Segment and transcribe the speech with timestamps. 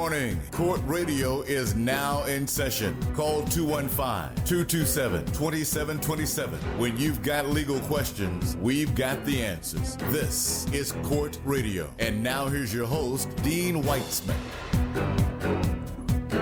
[0.00, 0.40] morning.
[0.50, 2.96] Court Radio is now in session.
[3.14, 6.58] Call 215 227 2727.
[6.78, 9.96] When you've got legal questions, we've got the answers.
[10.08, 11.92] This is Court Radio.
[11.98, 14.40] And now here's your host, Dean Weitzman.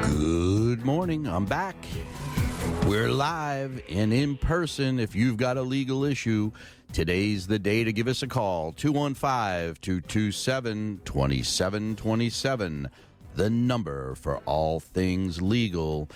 [0.02, 1.26] Good morning.
[1.26, 1.74] I'm back.
[2.86, 5.00] We're live and in person.
[5.00, 6.52] If you've got a legal issue,
[6.92, 8.70] today's the day to give us a call.
[8.70, 12.88] 215 227 2727.
[13.38, 16.08] The number for all things legal.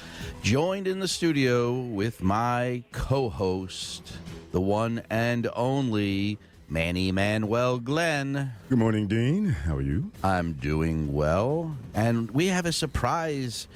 [0.43, 4.15] Joined in the studio with my co host,
[4.51, 8.51] the one and only Manny Manuel Glenn.
[8.69, 9.51] Good morning, Dean.
[9.51, 10.11] How are you?
[10.25, 11.77] I'm doing well.
[11.95, 13.69] And we have a surprise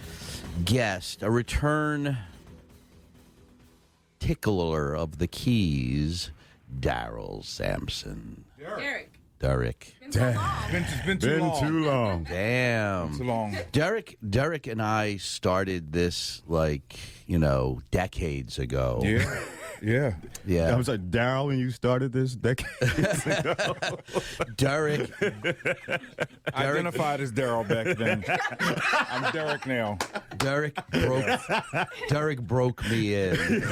[0.65, 2.19] guest, a return
[4.19, 6.33] tickler of the keys,
[6.81, 8.45] Daryl Sampson.
[8.59, 8.81] Derek.
[8.81, 9.16] Derek.
[10.01, 10.71] Been so long.
[10.73, 11.61] Been, it's been too Been long.
[11.61, 12.25] too long.
[12.25, 13.19] Damn.
[13.19, 13.57] Too long.
[13.73, 19.01] Derek Derek and I started this like, you know, decades ago.
[19.05, 19.41] Yeah,
[19.83, 20.15] yeah.
[20.47, 20.73] Yeah.
[20.73, 22.67] I was like, Daryl, when you started this decade
[23.27, 23.77] ago.
[24.57, 25.11] Derek
[26.55, 28.25] Identified as Daryl back then.
[29.11, 29.99] I'm Derek now.
[30.39, 31.41] Derek broke
[32.09, 33.37] Derek broke me in.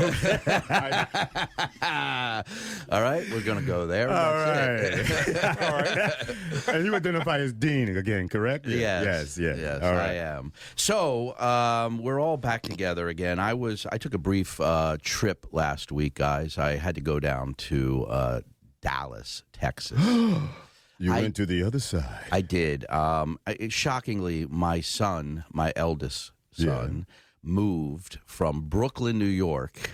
[2.91, 4.09] All right, we're gonna go there.
[4.09, 5.63] All That's right.
[5.63, 6.69] All right.
[6.69, 8.67] And you identify as Dean again, correct?
[8.67, 9.05] Yes.
[9.05, 9.59] Yes, yes.
[9.59, 10.53] Yes, All I am.
[10.77, 13.39] So um, we're all back together again.
[13.39, 16.59] I was I took a brief uh, trip last week, guys.
[16.59, 18.41] I had to go down to uh,
[18.83, 19.99] Dallas, Texas.
[20.97, 22.25] You I- went to the other side.
[22.31, 22.89] I did.
[22.89, 27.07] Um, I, shockingly, my son, my eldest son,
[27.43, 29.91] moved from Brooklyn, New York,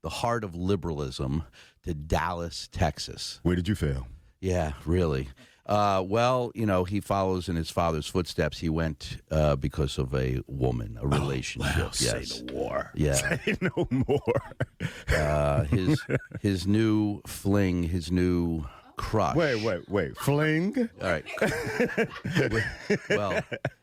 [0.00, 1.42] the heart of liberalism,
[1.84, 3.40] to Dallas, Texas.
[3.42, 4.06] Where did you fail?
[4.40, 5.28] Yeah, really.
[5.68, 8.58] Uh, well, you know, he follows in his father's footsteps.
[8.58, 11.92] He went uh, because of a woman, a relationship.
[12.00, 12.42] yes.
[12.50, 12.90] war.
[12.94, 13.12] Yeah.
[13.44, 14.54] Say no more.
[15.14, 16.02] Uh, his
[16.40, 18.64] his new fling, his new
[18.96, 19.36] crush.
[19.36, 20.16] Wait, wait, wait.
[20.16, 20.88] Fling?
[21.02, 21.24] All right.
[23.10, 23.42] well,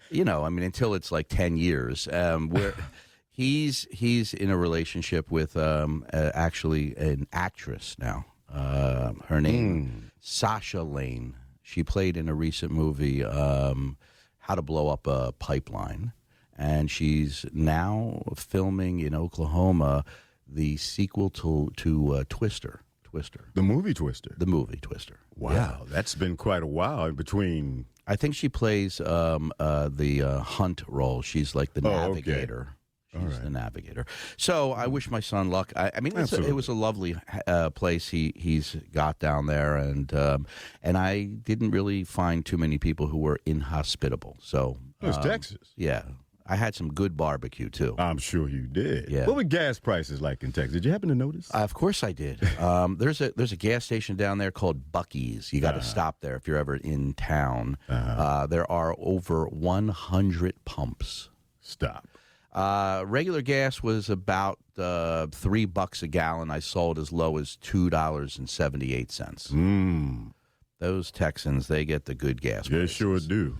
[0.09, 2.73] you know, I mean, until it's like ten years, um, where
[3.31, 8.25] he's he's in a relationship with um, uh, actually an actress now.
[8.51, 11.35] Uh, her name Sasha Lane.
[11.67, 13.97] She played in a recent movie, um,
[14.37, 16.13] How to Blow Up a Pipeline,
[16.55, 20.05] and she's now filming in Oklahoma
[20.47, 22.81] the sequel to to uh, Twister.
[23.03, 24.35] Twister, The movie Twister.
[24.37, 25.19] the movie Twister.
[25.35, 25.77] Wow, Yeah.
[25.87, 27.85] that's been quite a while in between.
[28.05, 31.23] I think she plays um, uh, the uh, hunt role.
[31.23, 32.07] She's like the Oh, okay.
[32.09, 32.67] navigator.
[32.69, 32.84] She's
[33.15, 33.43] All right.
[33.43, 34.05] the navigator.
[34.37, 35.71] So I wish my son luck.
[35.75, 37.15] I, I mean, it was, a, it was a lovely
[37.47, 40.47] uh, place he he's got down there, and um,
[40.83, 44.37] and I didn't really find too many people who were inhospitable.
[44.41, 45.69] So It was um, Texas.
[45.75, 46.03] Yeah,
[46.47, 47.95] I had some good barbecue too.
[47.97, 49.09] I'm sure you did.
[49.09, 49.25] Yeah.
[49.25, 50.73] What were gas prices like in Texas?
[50.73, 51.49] Did you happen to notice?
[51.53, 52.39] Uh, of course I did.
[52.59, 55.51] Um, there's a there's a gas station down there called Buc-ee's.
[55.53, 55.85] You got to Uh-huh.
[55.87, 57.77] stop there if you're ever in town.
[57.89, 61.29] uh there are over 100 pumps.
[61.61, 62.07] Stop.
[62.55, 66.49] Uh, regular gas was about uh, three bucks a gallon.
[66.49, 69.49] I sold as low as two dollars and seventy eight cents.
[69.49, 70.31] Mmm.
[70.79, 72.67] Those Texans, they get the good gas.
[72.67, 72.91] They prices.
[72.95, 73.57] sure do.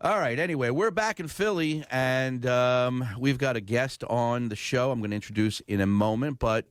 [0.00, 0.38] All right.
[0.38, 4.90] Anyway, we're back in Philly, and um, we've got a guest on the show.
[4.90, 6.66] I'm going to introduce in a moment, but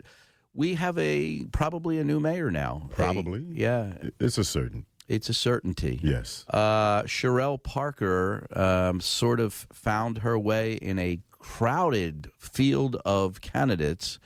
[0.53, 2.89] we have a probably a new mayor now.
[2.91, 3.43] A- Probably.
[3.49, 4.85] yeah, It's a certain.
[5.07, 5.99] it's a certainty.
[6.03, 6.45] Yes.
[6.49, 14.17] Uh, Cherelle Parker um, sort of found her way in a crowded field of candidates.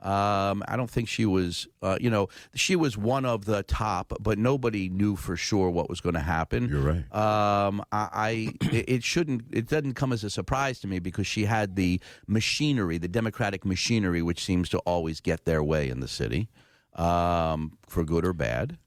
[0.00, 4.14] Um, I don't think she was, uh, you know, she was one of the top,
[4.20, 6.68] but nobody knew for sure what was going to happen.
[6.68, 7.14] You're right.
[7.14, 11.44] Um, I, I it shouldn't, it doesn't come as a surprise to me because she
[11.44, 16.08] had the machinery, the Democratic machinery, which seems to always get their way in the
[16.08, 16.48] city,
[16.94, 18.78] um, for good or bad.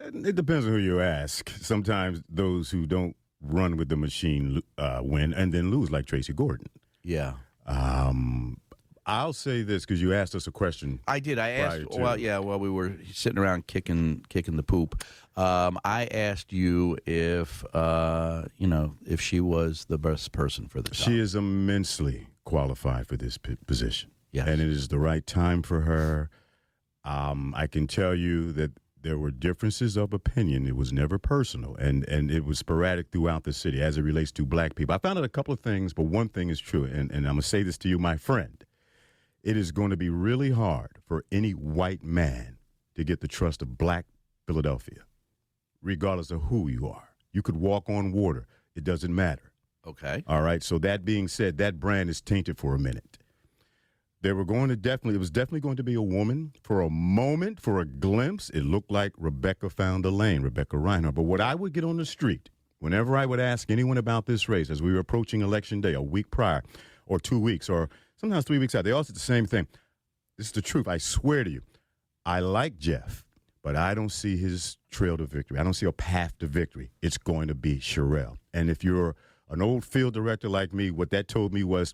[0.00, 1.48] It depends on who you ask.
[1.60, 6.32] Sometimes those who don't run with the machine uh, win and then lose, like Tracey
[6.32, 6.66] Gordon.
[7.02, 7.34] Yeah.
[7.66, 8.58] Um,
[9.04, 11.00] I'll say this because you asked us a question.
[11.08, 11.38] I did.
[11.38, 11.90] I asked.
[11.90, 12.38] to- Well, yeah.
[12.38, 15.02] While we were sitting around kicking kicking the poop,
[15.36, 20.80] um, I asked you if uh, you know if she was the best person for
[20.82, 21.04] the job.
[21.08, 24.10] She is immensely qualified for this p- position.
[24.30, 24.46] Yes.
[24.48, 26.30] And it is the right time for her.
[27.04, 28.70] Um, I can tell you that
[29.02, 30.66] there were differences of opinion.
[30.66, 34.32] It was never personal, and, and it was sporadic throughout the city as it relates
[34.32, 34.94] to black people.
[34.94, 37.34] I found out a couple of things, but one thing is true, and, and I'm
[37.34, 38.64] going to say this to you, my friend.
[39.42, 42.58] It is going to be really hard for any white man
[42.94, 44.06] to get the trust of black
[44.46, 45.02] Philadelphia,
[45.82, 47.08] regardless of who you are.
[47.32, 48.46] You could walk on water,
[48.76, 49.52] it doesn't matter.
[49.86, 50.22] Okay.
[50.28, 50.62] All right.
[50.62, 53.18] So that being said, that brand is tainted for a minute.
[54.22, 56.52] They were going to definitely, it was definitely going to be a woman.
[56.62, 61.14] For a moment, for a glimpse, it looked like Rebecca found a lane, Rebecca Rhynhart.
[61.14, 62.48] But what I would get on the street,
[62.78, 66.00] whenever I would ask anyone about this race as we were approaching election day, a
[66.00, 66.62] week prior,
[67.06, 69.66] or two weeks, or sometimes three weeks out, they all said the same thing.
[70.38, 70.86] This is the truth.
[70.86, 71.62] I swear to you.
[72.24, 73.24] I like Jeff,
[73.64, 75.58] but I don't see his trail to victory.
[75.58, 76.92] I don't see a path to victory.
[77.02, 78.36] It's going to be Cherelle.
[78.54, 79.16] And if you're
[79.50, 81.92] an old field director like me, what that told me was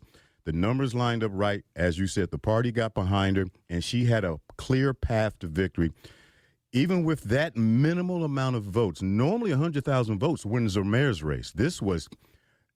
[0.49, 1.63] the numbers lined up right.
[1.77, 5.47] As you said, the party got behind her, and she had a clear path to
[5.47, 5.93] victory.
[6.73, 11.53] Even with that minimal amount of votes, normally 100,000 votes wins a mayor's race.
[11.53, 12.09] This was,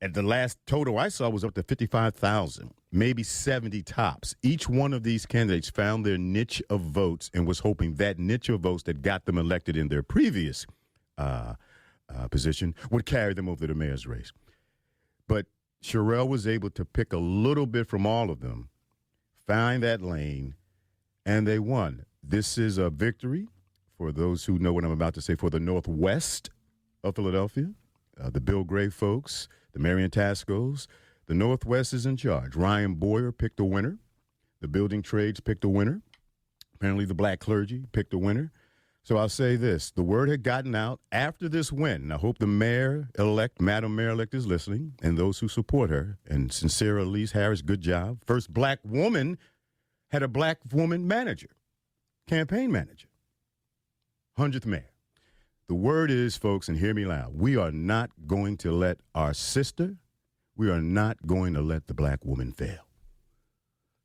[0.03, 4.35] at the last total I saw, was up to 55,000, maybe 70 tops.
[4.43, 8.51] Each one of these candidates found their niche of votes and was hoping that niche
[8.51, 10.67] of votes that got them elected in their previous
[11.17, 11.55] uh,
[12.15, 14.31] uh, position would carry them over to the mayor's race.
[15.27, 15.47] But
[15.83, 18.69] Cherelle was able to pick a little bit from all of them,
[19.47, 20.55] find that lane,
[21.27, 22.05] and they won.
[22.23, 23.49] This is a victory
[23.99, 26.51] for those who know what I'm about to say for the Northwest
[27.03, 27.73] of Philadelphia,
[28.21, 30.87] uh, the Bill Gray folks, the Marian Tascos.
[31.27, 32.57] The Northwest is in charge.
[32.57, 33.99] Ryan Boyer picked a winner.
[34.61, 36.03] The building trades picked a winner.
[36.75, 38.53] Apparently, the black clergy picked a winner.
[39.05, 42.13] So I'll say this the word had gotten out after this win.
[42.13, 46.19] I hope the mayor elect, Madam Mayor elect, is listening and those who support her.
[46.27, 48.19] And sincere Elise Harris, good job.
[48.25, 49.39] First black woman
[50.11, 51.51] had a black woman manager,
[52.29, 53.09] campaign manager,
[54.39, 54.91] 100th mayor.
[55.67, 59.35] The word is, folks, and hear me loud we are not going to let our
[59.35, 59.97] sister,
[60.57, 62.87] we are not going to let the black woman fail.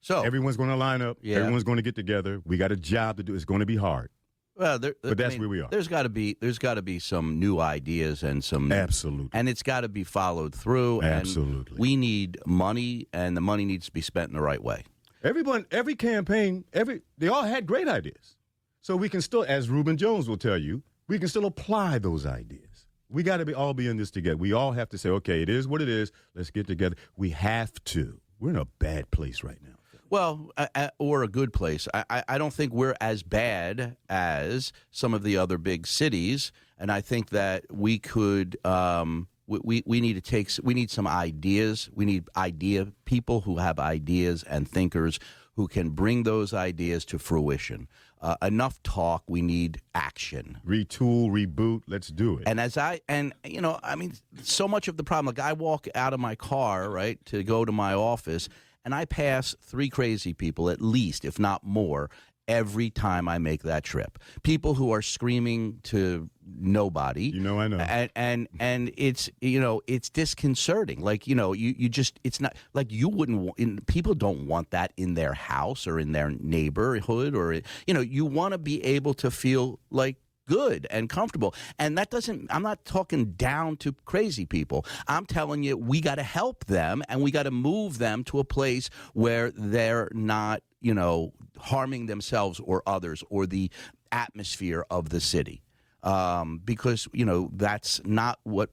[0.01, 1.17] So, Everyone's going to line up.
[1.21, 1.37] Yeah.
[1.37, 2.41] Everyone's going to get together.
[2.45, 3.35] We got a job to do.
[3.35, 4.09] It's going to be hard.
[4.57, 5.69] Well, there, but I that's mean, where we are.
[5.69, 9.29] There's got to be there's got to be some new ideas and some Absolutely.
[9.33, 11.01] and it's got to be followed through.
[11.01, 11.77] and Absolutely.
[11.77, 14.83] we need money, and the money needs to be spent in the right way.
[15.23, 18.35] Everyone, every campaign, every they all had great ideas.
[18.81, 22.25] So we can still, as Reubin Jones will tell you, we can still apply those
[22.25, 22.85] ideas.
[23.09, 24.37] We got to be all be in this together.
[24.37, 26.11] We all have to say, okay, it is what it is.
[26.35, 26.95] Let's get together.
[27.15, 28.19] We have to.
[28.39, 29.76] We're in a bad place right now.
[30.09, 31.87] Well, uh, uh, or a good place.
[31.93, 36.51] I, I, I don't think we're as bad as some of the other big cities,
[36.77, 38.57] and I think that we could.
[38.65, 41.89] Um, we, we, we need to take we need some ideas.
[41.93, 45.19] We need idea people who have ideas and thinkers
[45.55, 47.87] who can bring those ideas to fruition.
[48.19, 49.23] Uh, enough talk.
[49.27, 50.57] We need action.
[50.65, 51.83] Retool, reboot.
[51.87, 52.43] Let's do it.
[52.47, 55.27] And as I and you know, I mean, so much of the problem.
[55.35, 58.49] Like I walk out of my car right to go to my office,
[58.87, 62.09] and I pass three crazy people at least, if not more,
[62.47, 64.17] every time I make that trip.
[64.43, 67.25] People who are screaming to nobody.
[67.31, 67.79] You know, I know.
[67.79, 71.01] And and and it's you know it's disconcerting.
[71.01, 73.39] Like you know you you just it's not like you wouldn't.
[73.41, 77.53] wa- In, people don't want that in their house or in their neighborhood or
[77.87, 80.15] you know you want to be able to feel like
[80.47, 81.53] good and comfortable.
[81.77, 84.85] And that doesn't, I'm not talking down to crazy people.
[85.07, 88.39] I'm telling you, we got to help them and we got to move them to
[88.39, 93.69] a place where they're not, you know, harming themselves or others or the
[94.11, 95.61] atmosphere of the city.
[96.03, 98.69] Um, because, you know, that's not what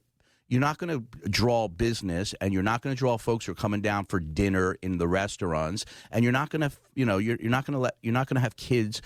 [0.49, 3.57] you're not going to draw business and you're not going to draw folks who are
[3.57, 7.37] coming down for dinner in the restaurants and you're not going to you know you're,
[7.41, 9.01] you're not going to let you're not going to have kids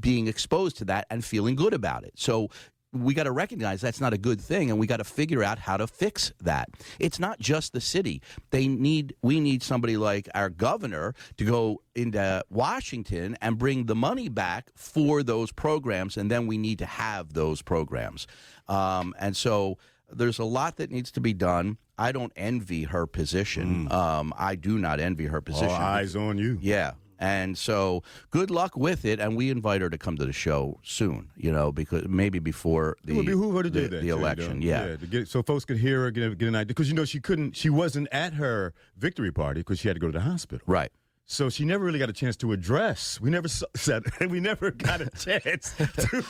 [0.00, 2.48] being exposed to that and feeling good about it so
[2.92, 5.58] we got to recognize that's not a good thing and we got to figure out
[5.58, 10.28] how to fix that it's not just the city they need we need somebody like
[10.34, 16.30] our governor to go into washington and bring the money back for those programs and
[16.30, 18.26] then we need to have those programs
[18.68, 19.76] um, and so
[20.10, 21.76] there's a lot that needs to be done.
[21.98, 23.90] I don't envy her position.
[23.92, 25.68] Um, I do not envy her position.
[25.68, 26.58] All eyes on you.
[26.60, 26.92] Yeah.
[27.18, 29.20] And so good luck with it.
[29.20, 32.96] And we invite her to come to the show soon, you know, because maybe before
[33.04, 34.02] the, it would behoove her to the, do that.
[34.02, 34.62] the election.
[34.62, 34.96] Yeah.
[34.96, 36.66] get, so folks could hear her, get, get an idea.
[36.66, 40.00] Because, you know, she couldn't, she wasn't at her victory party because she had to
[40.00, 40.64] go to the hospital.
[40.66, 40.92] Right.
[41.30, 43.20] So she never really got a chance to address.
[43.20, 46.24] We never said, we never got a chance to,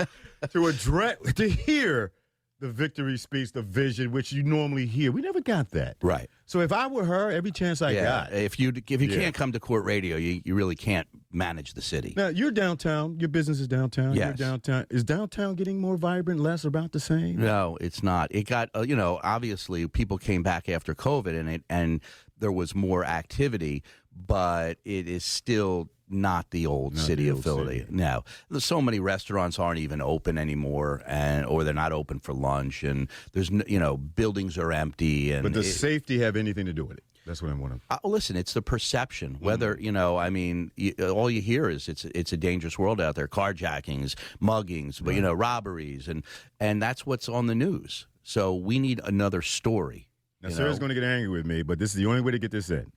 [0.00, 0.04] uh,
[0.52, 2.12] to address, to hear
[2.60, 5.12] the victory speech, the vision, which you normally hear.
[5.12, 5.96] We never got that.
[6.02, 6.28] Right.
[6.46, 8.02] So if I were her, every chance I yeah.
[8.04, 8.32] got.
[8.32, 9.16] If you if you Yeah.
[9.20, 12.14] can't come to court radio, you, you really can't manage the city.
[12.16, 13.18] Now you're downtown.
[13.20, 14.14] Your business is downtown.
[14.14, 14.38] You're Yes.
[14.38, 14.86] downtown.
[14.90, 16.40] Is downtown getting more vibrant?
[16.40, 17.36] Less about the same?
[17.36, 18.28] No, it's not.
[18.34, 22.00] It got uh, you know obviously people came back after COVID and it and
[22.38, 23.82] there was more activity,
[24.14, 27.78] but it is still not the old Not city the of old Philly.
[27.80, 27.90] city.
[27.90, 28.24] No,
[28.58, 33.08] so many restaurants aren't even open anymore, and or they're not open for lunch, and
[33.32, 36.72] there's no, you know buildings are empty, and But does it- safety have anything to
[36.72, 37.04] do with it?
[37.26, 37.82] That's what I'm wondering.
[37.90, 39.36] uh, listen, it's the perception.
[39.40, 39.82] Whether Mm.
[39.82, 43.16] you know, I mean, you, all you hear is it's it's a dangerous world out
[43.16, 43.28] there.
[43.28, 46.24] Carjackings, muggings, but you know, robberies, and
[46.58, 48.06] and that's what's on the news.
[48.22, 50.08] So we need another story.
[50.42, 52.38] Now, Sarah's going to get angry with me, but this is the only way to
[52.38, 52.92] get this in.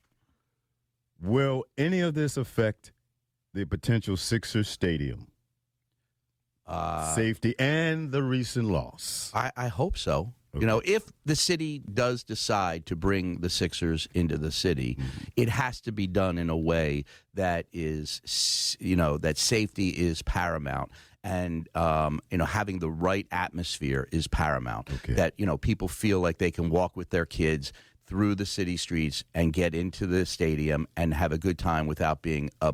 [1.21, 2.91] Will any of this affect
[3.53, 5.27] the potential Sixers stadium
[6.65, 9.31] Uh, safety and the recent loss?
[9.33, 10.33] I, I hope so.
[10.53, 14.97] You know, if the city does decide to bring the Sixers into the city,
[15.37, 17.05] it has to be done in a way
[17.35, 20.91] that is, you know, that safety is paramount,
[21.23, 24.89] and um, you know, having the right atmosphere is paramount.
[24.91, 25.13] Okay.
[25.13, 27.71] That you know, people feel like they can walk with their kids
[28.05, 32.21] through the city streets and get into the stadium and have a good time without
[32.21, 32.73] being a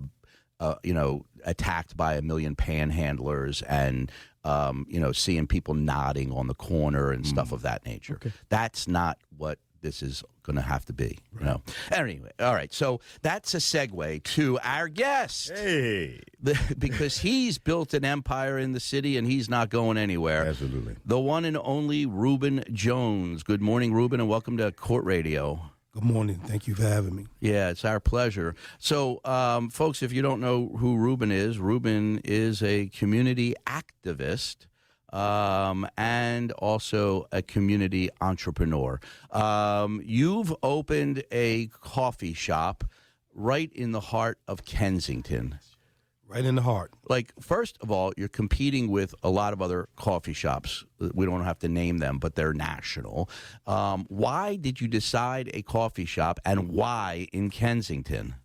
[0.60, 4.12] uh, you know, attacked by a million panhandlers and,
[4.44, 8.20] um, you know, seeing people nodding on the corner and stuff of that nature.
[8.50, 11.20] That's not what this is going to have to be.
[11.40, 11.62] You know.
[11.92, 12.74] Anyway, all right.
[12.74, 18.72] So that's a segue to our guest Hey, the, because he's built an empire in
[18.72, 20.48] the city and he's not going anywhere.
[20.48, 20.96] absolutely.
[21.06, 23.44] The one and only Reubin Jones.
[23.44, 25.62] Good morning, Reubin, and welcome to Court Radio.
[25.98, 26.36] Good morning.
[26.46, 27.25] Thank you for having me.
[27.39, 28.54] Yeah, it's our pleasure.
[28.77, 34.68] So, um, folks, if you don't know who Reubin is, Reubin is a community activist
[35.12, 39.00] um, and also a community entrepreneur.
[39.32, 42.84] Um, you've opened a coffee shop
[43.34, 45.58] right in the heart of Kensington.
[46.29, 46.91] Right in the heart.
[47.07, 50.84] Like, first of all, you're competing with a lot of other coffee shops.
[51.00, 53.29] We don't have to name them, but they're national.
[53.65, 58.36] Um, why did you decide a coffee shop and why in Kensington?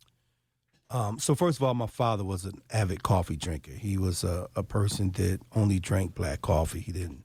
[0.90, 3.72] Um, so first of all, my father was an avid coffee drinker.
[3.72, 6.80] He was a, a person that only drank black coffee.
[6.80, 7.24] He didn't.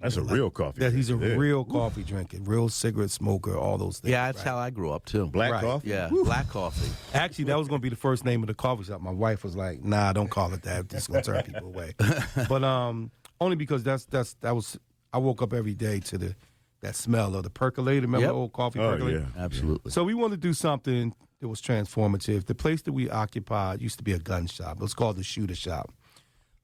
[0.00, 0.80] That's a real coffee.
[0.80, 1.38] That he's a there.
[1.38, 4.12] real coffee drinker, real cigarette smoker, all those things.
[4.12, 4.46] Yeah, that's right?
[4.52, 5.26] how I grew up too.
[5.28, 5.62] black Right.
[5.64, 5.88] coffee.
[5.88, 6.90] Yeah, black coffee.
[7.14, 9.00] Actually, that was going to be the first name of the coffee shop.
[9.00, 10.92] My wife was like, "Nah, don't call it that.
[10.92, 11.94] It's going to turn people away."
[12.48, 13.10] But um,
[13.40, 14.78] only because that's that's that was.
[15.14, 16.36] I woke up every day to the
[16.82, 18.02] that smell of the percolator.
[18.02, 18.30] Remember Yep.
[18.32, 19.26] the old coffee Oh percolator?
[19.34, 19.42] yeah.
[19.44, 19.90] Absolutely.
[19.92, 22.44] So we wanted to do something that was transformative.
[22.44, 24.76] The place that we occupied used to be a gun shop.
[24.76, 25.90] It was called the Shooter Shop.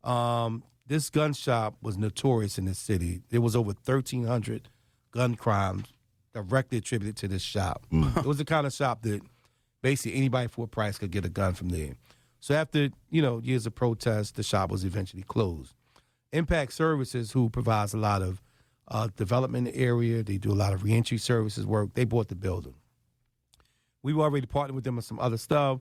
[0.04, 3.22] Um, this gun shop was notorious in the city.
[3.30, 4.68] There was over 1,300
[5.10, 5.86] gun crimes
[6.34, 7.86] directly attributed to this shop.
[7.92, 9.20] It was the kind of shop that
[9.82, 11.94] basically anybody for a price could get a gun from there.
[12.40, 15.74] So after you know years of protest, the shop was eventually closed.
[16.32, 18.42] Impact Services, who provides a lot of
[18.88, 21.94] uh, development in the area, they do a lot of reentry services work.
[21.94, 22.74] They bought the building.
[24.02, 25.80] We were already partnered with them on some other stuff.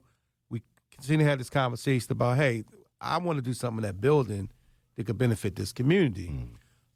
[0.50, 2.64] We continue to have this conversation about, hey,
[3.00, 4.50] I want to do something in that building
[4.96, 6.48] that could benefit this community.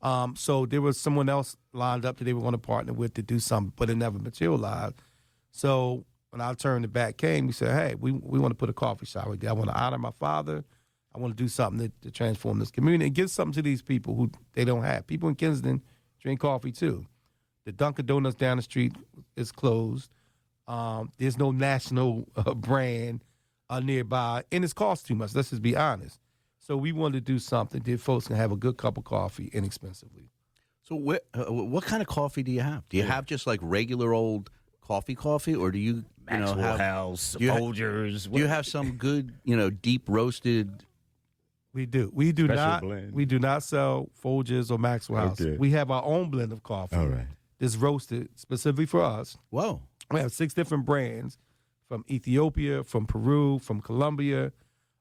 [0.03, 3.15] Um, so there was someone else lined up that they were going to partner with
[3.15, 4.97] to do something, but it never materialized.
[5.51, 8.69] So when I turned to back came, we said, hey, we, we want to put
[8.69, 9.27] a coffee shop.
[9.27, 10.65] I want to honor my father.
[11.15, 13.81] I want to do something to, to transform this community and give something to these
[13.81, 15.07] people who they don't have.
[15.07, 15.83] People in Kensington
[16.21, 17.07] drink coffee too.
[17.65, 18.93] The Dunkin' Donuts down the street
[19.35, 20.11] is closed.
[20.69, 23.25] Um, there's no national uh, brand
[23.71, 25.35] uh, nearby, and it's cost too much.
[25.35, 26.21] Let's just be honest.
[26.67, 29.51] So we wanted to do something that folks can have a good cup of coffee
[29.53, 30.31] inexpensively.
[30.83, 32.89] So, what, uh, what kind of coffee do you have?
[32.89, 36.81] Do you have just like regular old coffee coffee, or do you, you know, have,
[36.81, 38.29] House, do you ha- Folgers.
[38.33, 40.85] do you have some good, you know, deep roasted?
[41.73, 42.11] We do.
[42.13, 42.83] We do not.
[42.83, 43.13] blend.
[43.13, 45.41] We do not sell Folgers or Maxwell House.
[45.41, 45.57] Okay.
[45.57, 46.97] We have our own blend of coffee.
[46.97, 47.29] All right.
[47.61, 49.39] That's roasted specifically for us.
[49.51, 51.39] Whoa, We have six different brands
[51.89, 54.53] from Ethiopia, from Peru, from Colombia.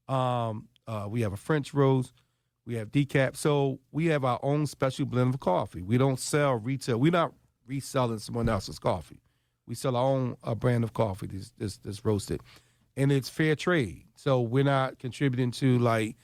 [0.07, 2.13] Um, uh, we have a French roast.
[2.65, 3.35] We have decaf.
[3.35, 5.81] So we have our own special blend of coffee.
[5.81, 6.99] We don't sell retail.
[6.99, 7.33] We're not
[7.67, 9.21] reselling someone else's coffee.
[9.67, 12.41] We sell our own uh, brand of coffee that's, that's, that's roasted,
[12.95, 14.03] and it's fair trade.
[14.15, 16.17] So we're not contributing to like,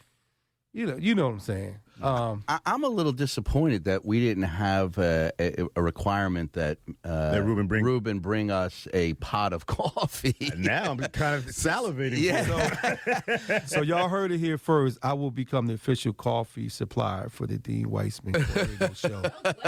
[0.74, 1.80] you know, you know what I'm saying.
[2.04, 6.78] Um, I, I'm a little disappointed that we didn't have a, a, a requirement that
[7.04, 10.52] uh, That Reubin bring- Reubin bring us a pot of coffee.
[10.58, 12.18] Now I'm kind of salivating.
[12.20, 13.66] yeah.
[13.66, 14.98] so y'all heard it here first.
[15.04, 19.22] I will become the official coffee supplier for the Dean Weitzman show.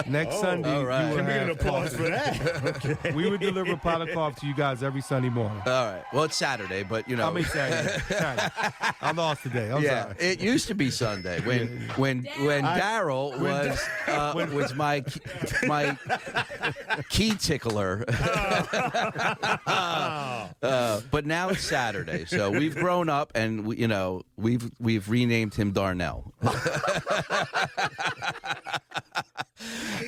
[0.09, 1.09] Next Sunday, all right.
[1.09, 2.03] we will Can we get an applause coffee.
[2.03, 3.13] for that?
[3.15, 5.61] We would deliver a pot of coffee to you guys every Sunday morning.
[5.65, 6.03] All right.
[6.13, 7.27] Well, it's Saturday, but you know.
[7.29, 7.99] I mean Saturday.
[8.07, 8.73] Saturday.
[9.01, 9.71] I lost today.
[9.71, 10.15] I'm yeah, sorry.
[10.19, 15.19] it used to be Sunday when when when Daryl was uh, was my key-
[15.67, 15.97] my
[17.09, 18.05] key tickler.
[19.67, 25.09] uh, but now it's Saturday, so we've grown up, and we, you know we've we've
[25.09, 26.33] renamed him Darnell.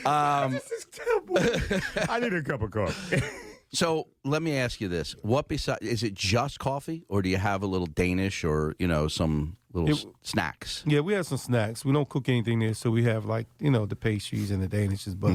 [0.05, 0.59] um,
[2.09, 3.21] I need a cup of coffee.
[3.73, 7.37] so let me ask you this: What besides is it just coffee, or do you
[7.37, 10.83] have a little Danish or you know some little It- snacks?
[10.87, 11.83] Yeah, we have some snacks.
[11.85, 14.67] We don't cook anything there, so we have like you know the pastries and the
[14.67, 15.31] danishes, but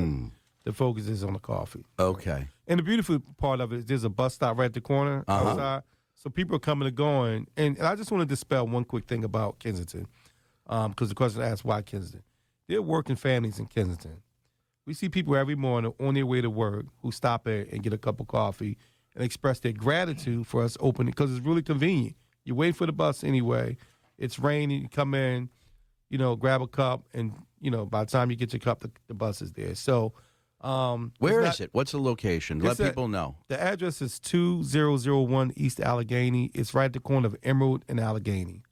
[0.64, 1.84] the focus is on the coffee.
[1.98, 2.48] Okay.
[2.66, 5.24] And the beautiful part of it is there's a bus stop right at the corner
[5.26, 5.48] Uh-huh.
[5.50, 5.82] outside,
[6.14, 7.46] so people are coming and going.
[7.56, 10.06] And, and I just want to dispel one quick thing about Kensington,
[10.66, 12.22] because the question asked why Kensington.
[12.68, 14.22] There are working families in Kensington.
[14.86, 17.92] We see people every morning on their way to work who stop at and get
[17.92, 18.76] a cup of coffee
[19.14, 22.16] and express their gratitude for us opening because it's really convenient.
[22.44, 23.76] You wait for the bus anyway.
[24.20, 24.82] It's raining.
[24.82, 25.48] You come in,
[26.10, 28.80] you know, grab a cup, and you know by the time you get your cup,
[28.80, 29.74] the, the bus is there.
[29.74, 30.12] So,
[30.60, 31.70] um, Where is not- it?
[31.72, 32.60] What's the location?
[32.60, 33.36] Let at- people know.
[33.48, 36.50] The address is 2001 East Allegheny.
[36.54, 38.62] It's right at the corner of Emerald and Allegheny.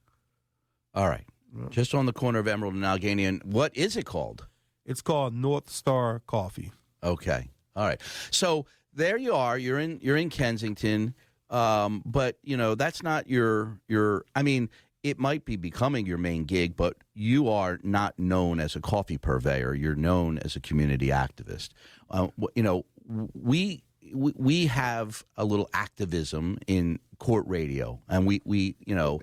[0.95, 1.25] All right.
[1.71, 3.25] Just on the corner of Emerald and Allegheny.
[3.25, 4.47] And what is it called?
[4.85, 6.73] It's called North Star Coffee.
[7.03, 7.49] Okay.
[7.75, 8.01] All right.
[8.31, 9.57] So there you are.
[9.57, 11.15] You're in you're in Kensington.
[11.51, 14.69] Um, but you know, that's not your your I mean,
[15.03, 19.19] it might be becoming your main gig, but you are not known as a coffee
[19.19, 19.75] purveyor.
[19.75, 21.71] You're known as a community activist.
[22.11, 22.85] Uh, you know,
[23.35, 23.83] we
[24.15, 29.21] we- we have a little activism in court radio, and we we you know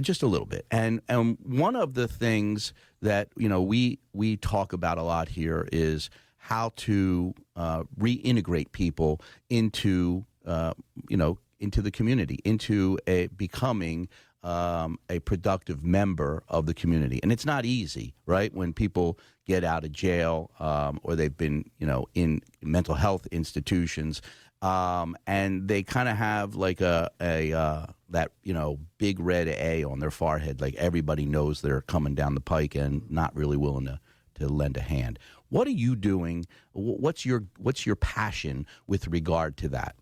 [0.00, 0.66] just a little bit.
[0.70, 5.28] And and one of the things that you know we we talk about a lot
[5.30, 10.74] here is how to uh, reintegrate people into uh,
[11.08, 14.08] you know into the community, into a becoming
[14.42, 17.20] um, a productive member of the community.
[17.22, 18.52] And it's not easy, right?
[18.52, 23.26] When people get out of jail um, or they've been, you know, in mental health
[23.30, 24.22] institutions,
[24.62, 29.48] um, and they kind of have like a a uh, that you know big red
[29.48, 33.56] A on their forehead, like everybody knows they're coming down the pike and not really
[33.56, 33.98] willing to
[34.34, 35.18] to lend a hand.
[35.48, 36.46] What are you doing?
[36.72, 39.96] What's your what's your passion with regard to that?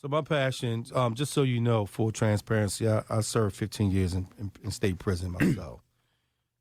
[0.00, 4.14] So my passion, um, just so you know, full transparency, I, I served 15 years
[4.14, 5.82] in, in, in state prison myself,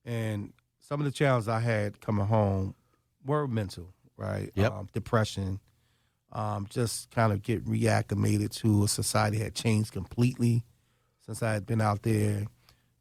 [0.03, 2.75] and some of the challenges I had coming home
[3.25, 4.51] were mental, right?
[4.55, 4.71] Yep.
[4.73, 5.61] Um, depression,
[6.33, 10.65] um, just kind of get reacclimated to a society had changed completely
[11.25, 12.45] since I had been out there,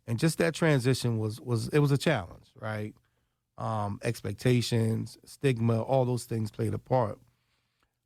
[0.06, 2.94] and just that transition was was it was a challenge, right?
[3.56, 7.18] Um, expectations, stigma, all those things played a part.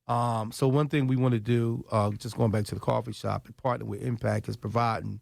[0.08, 3.12] Um, so one thing we want to do, uh, just going back to the coffee
[3.12, 5.20] shop and partner with Impact, is providing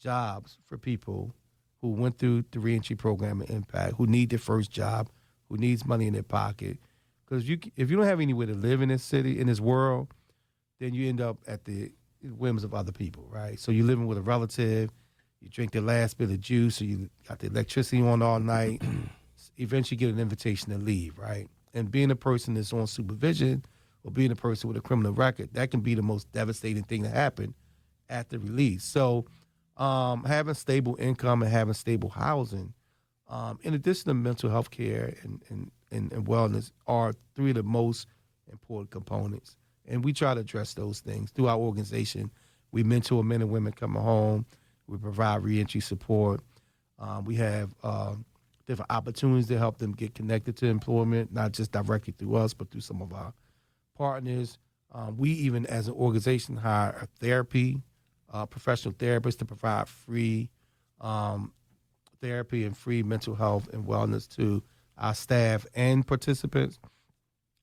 [0.00, 1.34] jobs for people
[1.80, 5.08] who went through the reentry program at Impact, who need their first job,
[5.48, 6.78] who needs money in their pocket.
[7.24, 10.08] Because you, if you don't have anywhere to live in this city, in this world,
[10.78, 13.58] then you end up at the whims of other people, right?
[13.58, 14.90] So you're living with a relative,
[15.40, 18.82] you drink the last bit of juice, or you got the electricity on all night.
[19.58, 21.48] Eventually, get an invitation to leave, right?
[21.74, 23.64] And being a person that's on supervision
[24.04, 27.02] or being a person with a criminal record, that can be the most devastating thing
[27.02, 27.54] to happen
[28.28, 28.84] the release.
[28.84, 29.24] So,
[29.76, 32.74] um, having stable income and having stable housing,
[33.28, 37.56] um, in addition to mental health care and, and, and, and wellness, are three of
[37.56, 38.06] the most
[38.50, 39.56] important components.
[39.86, 42.30] And we try to address those things through our organization.
[42.70, 44.44] We mentor men and women coming home.
[44.86, 46.42] We provide reentry support.
[46.98, 48.26] Um, we have um,
[48.66, 52.70] different opportunities to help them get connected to employment, not just directly through us, but
[52.70, 53.32] through some of our
[54.02, 54.58] partners.
[54.90, 57.80] Um, we even, as an organization, hire a therapy,
[58.32, 60.50] uh, professional therapists to provide free
[61.00, 61.52] um,
[62.20, 64.60] therapy and free mental health and wellness to
[64.98, 66.80] our staff and participants.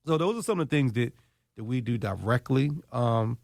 [0.06, 1.12] So those are some of the things that,
[1.56, 3.36] that we do directly um,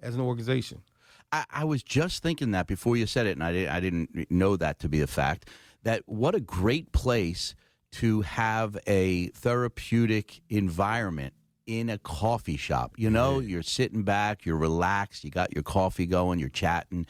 [0.00, 0.82] as an organization.
[1.30, 4.28] I, I was just thinking that before you said it, and I, di- I didn't
[4.28, 5.48] know that to be a fact.
[5.84, 7.54] That what a great place
[7.92, 11.34] to have a therapeutic environment
[11.66, 12.94] in a coffee shop.
[12.96, 17.06] You know, you're sitting back, you're relaxed, you got your coffee going, you're chatting.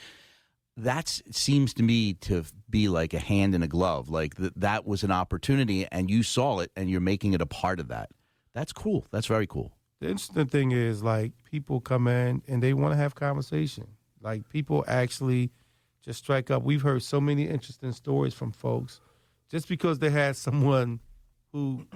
[0.76, 4.08] That seems to me to be like a hand in a glove.
[4.08, 7.46] Like th- that was an opportunity, and you saw it, and you're making it a
[7.46, 8.10] part of that.
[8.54, 9.06] That's cool.
[9.10, 9.72] That's very cool.
[10.00, 13.86] The interesting thing is like people come in and they want to have conversation.
[14.22, 15.50] Like people actually
[16.02, 16.62] just strike up.
[16.62, 19.00] We've heard so many interesting stories from folks
[19.50, 21.00] just because they had someone
[21.52, 21.86] who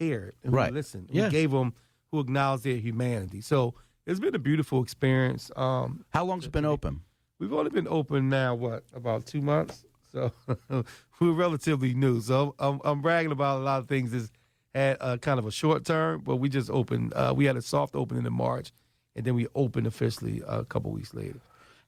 [0.00, 0.70] cared and Right.
[0.70, 1.28] who listened, Yeah.
[1.28, 1.74] gave them,
[2.10, 3.40] who acknowledged their humanity.
[3.40, 3.74] So
[4.06, 5.50] it's been a beautiful experience.
[5.56, 7.02] Um, How long's it been open?
[7.38, 9.84] we've only been open now, what, about two months?
[10.12, 10.32] So
[11.20, 12.20] we're relatively new.
[12.20, 14.30] So I'm, I'm bragging about a lot of things that's
[14.74, 17.12] had uh, kind of a short term, but we just opened.
[17.14, 18.72] Uh, we had a soft opening in March,
[19.16, 21.40] and then we opened officially a couple weeks later.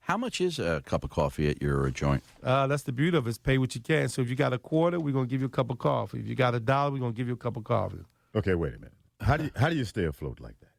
[0.02, 2.24] How much is a cup of coffee at your joint?
[2.42, 3.30] Uh, that's the beauty of it.
[3.30, 4.08] is Pay what you can.
[4.08, 6.18] So if you got a quarter, we're gonna give you a cup of coffee.
[6.18, 8.04] If you got a dollar, we're gonna give you a cup of coffee.
[8.34, 8.94] Okay, wait a minute.
[9.20, 10.70] How do you, how do you stay afloat like that?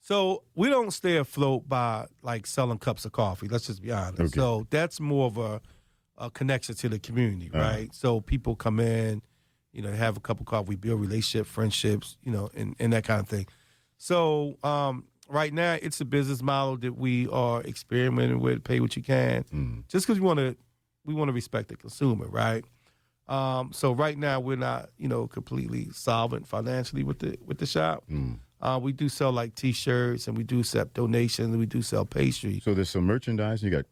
[0.00, 3.48] So we don't stay afloat by like selling cups of coffee.
[3.48, 4.20] Let's just be honest.
[4.20, 4.28] Okay.
[4.30, 5.60] So that's more of a,
[6.16, 7.94] a connection to the community, right?
[7.94, 9.20] So people come in,
[9.72, 12.94] you know, have a cup of coffee, we build relationship, friendships, you know, and, and
[12.94, 13.46] that kind of thing.
[13.98, 18.64] So um, right now, it's a business model that we are experimenting with.
[18.64, 19.44] Pay what you can,
[19.88, 20.56] just because we want to
[21.04, 22.64] we want to respect the consumer, right?
[23.28, 27.66] Um, so right now we're not, you know, completely solvent financially with the with the
[27.66, 28.04] shop.
[28.60, 32.04] Uh, we do sell like T-shirts and we do accept donations and we do sell
[32.06, 32.60] pastry.
[32.64, 33.62] So there's some merchandise.
[33.62, 33.84] You got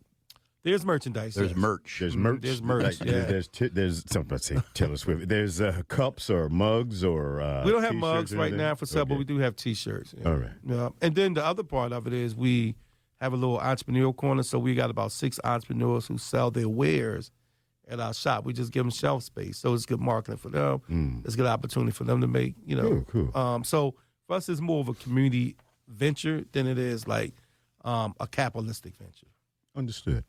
[0.64, 1.34] There's merchandise.
[1.34, 1.56] There's yes.
[1.58, 1.98] merch.
[2.00, 2.40] there's Mhm, merch.
[2.40, 3.24] there's merch, Like, yeah.
[3.26, 4.38] There's t- there's something.
[4.38, 5.28] Say Taylor Swift.
[5.28, 7.40] There's uh, cups or mugs or.
[7.42, 10.14] Uh, We don't have mugs right now for sale, but we do have T-shirts.
[10.18, 10.28] Yeah.
[10.28, 10.50] All right.
[10.66, 10.88] Yeah.
[11.02, 12.74] And then the other part of it is we
[13.20, 14.42] have a little entrepreneurial corner.
[14.42, 17.30] So we got about six entrepreneurs who sell their wares
[17.86, 18.46] at our shop.
[18.46, 21.22] We just give them shelf space, so it's good marketing for them.
[21.26, 22.90] It's a good opportunity for them to make, you know.
[22.90, 23.06] Mm.
[23.08, 23.38] Cool, cool.
[23.40, 23.94] Um, so
[24.26, 25.56] for us, it's more of a community
[25.88, 27.34] venture than it is like
[27.84, 29.26] um, a capitalistic venture.
[29.76, 30.24] Understood.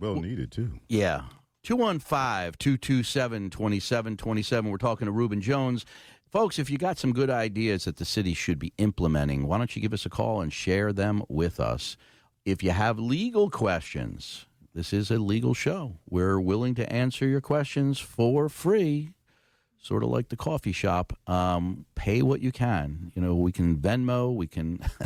[0.00, 0.78] Well needed too.
[0.88, 1.22] Yeah.
[1.64, 4.70] 215 227 2727.
[4.70, 5.84] We're talking to Reubin Jones.
[6.30, 9.74] Folks, if you got some good ideas that the city should be implementing, why don't
[9.74, 11.96] you give us a call and share them with us?
[12.44, 15.96] If you have legal questions, this is a legal show.
[16.08, 19.14] We're willing to answer your questions for free,
[19.80, 21.12] sort of like the coffee shop.
[21.26, 23.12] Um, pay what you can.
[23.14, 24.78] You know, we can Venmo, we can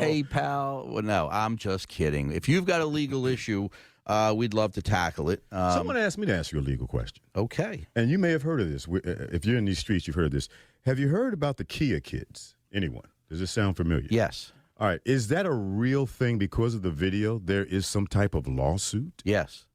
[0.00, 0.86] PayPal.
[0.88, 2.32] Well, no, I'm just kidding.
[2.32, 3.68] If you've got a legal issue,
[4.06, 5.42] uh, we'd love to tackle it.
[5.52, 7.86] Um, Someone asked me to ask you a legal question, okay.
[7.94, 8.88] and you may have heard of this.
[8.88, 10.48] Uh, If you're in these streets, you've heard of this.
[10.86, 12.54] Have you heard about the Kia kids?
[12.72, 13.04] Anyone?
[13.28, 14.06] Does this sound familiar?
[14.10, 14.52] Yes.
[14.78, 15.00] All right.
[15.04, 17.38] Is that a real thing because of the video?
[17.38, 19.22] There is some type of lawsuit?
[19.24, 19.66] Yes.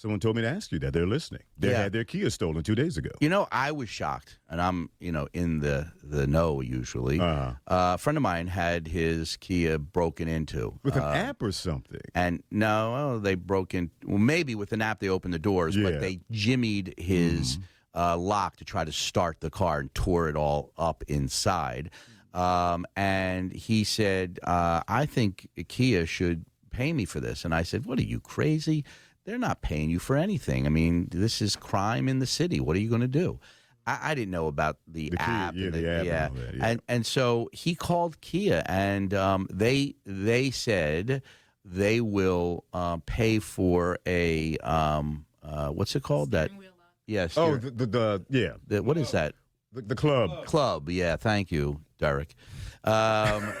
[0.00, 0.94] Someone told me to ask you that.
[0.94, 1.42] They're listening.
[1.58, 1.82] They Yeah.
[1.82, 3.10] had their Kia stolen two days ago.
[3.20, 7.20] You know, I was shocked, and I'm, you know, in the the know usually.
[7.20, 7.52] Uh-huh.
[7.66, 11.52] Uh, a friend of mine had his Kia broken into With an Uh, app or
[11.52, 12.00] something.
[12.14, 13.90] And no, oh, they broke in.
[14.06, 15.82] Well, maybe with an app they opened the doors, Yeah.
[15.90, 17.58] but they jimmied his
[17.94, 21.90] uh, lock to try to start the car and tore it all up inside.
[22.32, 27.64] Um, and he said, uh, "I think Kia should pay me for this." And I
[27.64, 28.82] said, "What are you crazy?
[29.24, 30.66] They're not paying you for anything.
[30.66, 32.60] I mean, this is crime in the city.
[32.60, 33.38] What are you going to do?"
[33.86, 35.54] I, I didn't know about the, The Kia- app.
[35.54, 36.28] yeah, and the app yeah.
[36.28, 36.66] all that, yeah.
[36.66, 41.22] And and so he called Kia, and um, they they said
[41.64, 46.50] they will uh, pay for a um, uh, what's it called that?
[47.06, 47.36] Yes.
[47.36, 49.34] Oh, the, the, the yeah, the, what is that?
[49.72, 50.46] the, the club.
[50.46, 50.88] Club.
[50.88, 51.16] Yeah.
[51.16, 52.34] Thank you, Derek.
[52.84, 53.52] Um,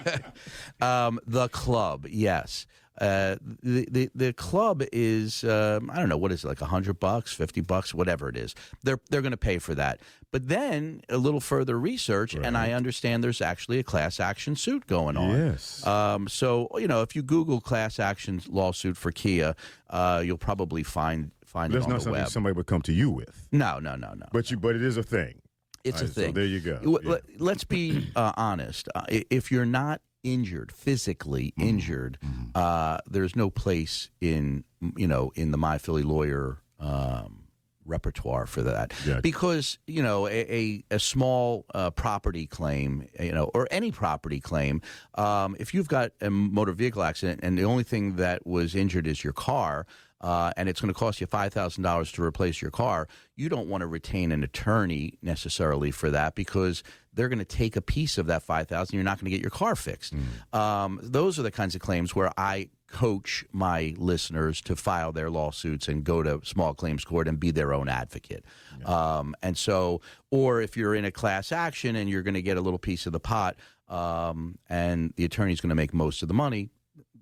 [0.80, 2.06] um, the club.
[2.08, 2.66] Yes.
[3.00, 6.66] Uh, the, the the club is um, I don't know what is it like a
[6.66, 8.54] hundred bucks, fifty bucks, whatever it is.
[8.82, 10.00] They're they're going to pay for that.
[10.32, 14.86] But then a little further research, and I understand there's actually a class action suit
[14.86, 15.30] going on.
[15.30, 15.86] Yes.
[15.86, 19.54] Um, so you know, if you Google class action lawsuit for Kia,
[19.90, 22.28] uh, you'll probably find find That's it on not something web.
[22.30, 24.26] somebody would come to you with, no, no, no, no.
[24.32, 25.40] but you, but it is a thing.
[25.84, 26.34] It's All a right, so thing.
[26.34, 26.80] there you go.
[26.82, 28.88] Let- Let's be uh, honest.
[28.94, 31.68] Uh, if you're not injured, physically Mm-hmm.
[31.68, 32.18] injured,
[32.54, 34.64] uh, there's no place in
[34.96, 37.44] you know in the My Philly Lawyer um,
[37.84, 38.92] repertoire for that.
[39.06, 39.22] Gotcha.
[39.22, 44.40] Because you know a, a, a small uh, property claim, you know, or any property
[44.40, 44.82] claim,
[45.14, 49.06] um, if you've got a motor vehicle accident and the only thing that was injured
[49.06, 49.86] is your car.
[50.18, 53.06] Uh, and it's going to cost you five thousand dollars to replace your car.
[53.36, 56.82] You don't want to retain an attorney necessarily for that because
[57.16, 58.94] they're going to take a piece of that five thousand.
[58.94, 60.14] You're not going to get your car fixed.
[60.52, 65.28] Um, those are the kinds of claims where I coach my listeners to file their
[65.28, 68.44] lawsuits and go to small claims court and be their own advocate.
[68.84, 70.00] Um, and so,
[70.30, 73.06] or if you're in a class action and you're going to get a little piece
[73.06, 73.56] of the pot,
[73.88, 76.70] um, and the attorney's going to make most of the money,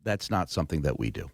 [0.02, 1.30] that's not something that we do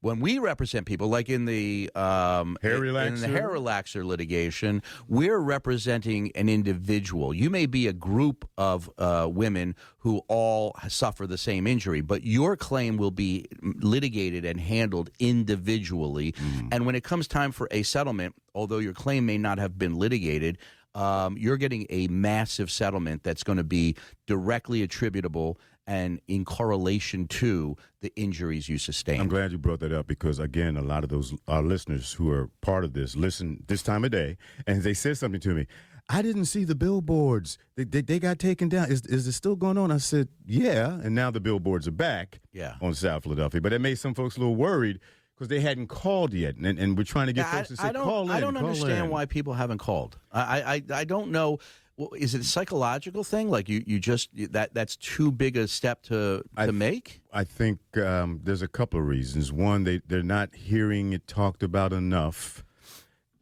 [0.00, 3.30] when we represent people, like in the um, Hair in the relaxer?
[3.30, 7.34] hair relaxer litigation, we're representing an individual.
[7.34, 12.22] You may be a group of uh, women who all suffer the same injury, but
[12.24, 16.34] your claim will be litigated and handled individually.
[16.70, 19.96] And when it comes time for a settlement, although your claim may not have been
[19.96, 20.58] litigated.
[20.94, 23.94] Um, you're getting a massive settlement that's going to be
[24.26, 29.20] directly attributable and in correlation to the injuries you sustain.
[29.20, 32.30] I'm glad you brought that up because again, a lot of those our listeners who
[32.30, 35.66] are part of this listen this time of day, and they said something to me.
[36.10, 37.58] I didn't see the billboards.
[37.76, 38.90] They, they, they got taken down.
[38.90, 39.90] Is is it still going on?
[39.90, 41.00] I said, yeah.
[41.02, 42.40] And now the billboards are back.
[42.52, 42.74] Yeah.
[42.80, 45.00] On South Philadelphia, but it made some folks a little worried
[45.34, 47.82] because they hadn't called yet, and, and we're trying to get Yeah, folks to say,
[47.84, 48.30] I, I don't, call in.
[48.30, 50.18] I don't understand in." why people haven't called.
[50.32, 51.58] I, I, I don't know.
[51.98, 53.50] Well, is it a psychological thing?
[53.50, 57.20] Like you, you just that that's too big a step to I- to make.
[57.32, 59.52] I think um, there's a couple of reasons.
[59.52, 62.64] One, they they're not hearing it talked about enough,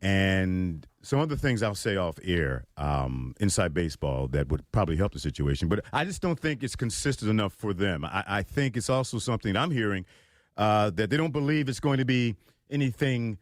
[0.01, 5.13] and some other things I'll say off air um, inside baseball that would probably help
[5.13, 5.69] the situation.
[5.69, 8.07] But I just don't think it's consistent enough for them.
[8.07, 10.07] I, I think it's also something I'm hearing
[10.57, 12.37] uh, that they don't believe it's going to be
[12.71, 13.37] anything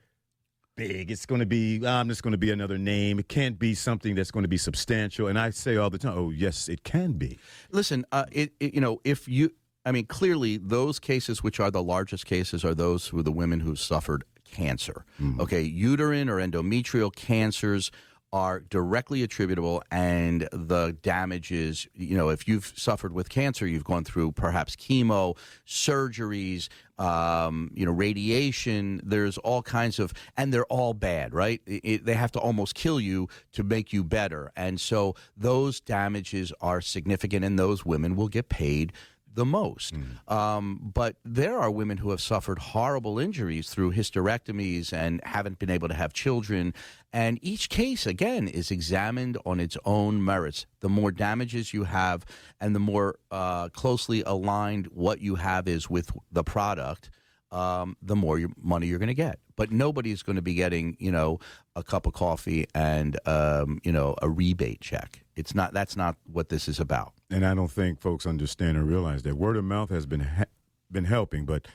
[0.76, 1.10] big.
[1.10, 3.18] It's going to be I'm just going to be another name.
[3.18, 5.28] It can't be something that's going to be substantial.
[5.28, 7.38] And I say all the time, oh yes, it can be.
[7.70, 9.50] Listen, uh, it, it you know if you,
[9.84, 13.32] I mean, clearly those cases which are the largest cases are those who are the
[13.32, 15.04] women who suffered cancer.
[15.40, 17.90] Okay, uterine or endometrial cancers
[18.34, 24.02] are directly attributable and the damages you know if you've suffered with cancer you've gone
[24.02, 26.68] through perhaps chemo surgeries
[26.98, 31.60] um, you know radiation there's all kinds of and they're all bad right?
[31.66, 34.50] It- it- they have to almost kill you to make you better.
[34.56, 38.92] And so those damages are significant and those women will get paid
[39.34, 39.94] the most.
[40.28, 45.70] Um, but there are women who have suffered horrible injuries through hysterectomies and haven't been
[45.70, 46.72] able to have children.
[47.12, 50.66] And each case, again, is examined on its own merits.
[50.80, 52.24] The more damages you have
[52.60, 57.10] and the more uh, closely aligned what you have is with the product,
[57.50, 59.38] um, the more your money you're going to get.
[59.56, 61.38] But nobody's going to be getting, you know,
[61.76, 65.24] a cup of coffee and, um, you know, a rebate check.
[65.36, 65.72] It's not.
[65.72, 67.12] That's not what this is about.
[67.30, 70.44] and I don't think folks understand or realize that word of mouth has been ha-
[70.90, 71.66] been helping, but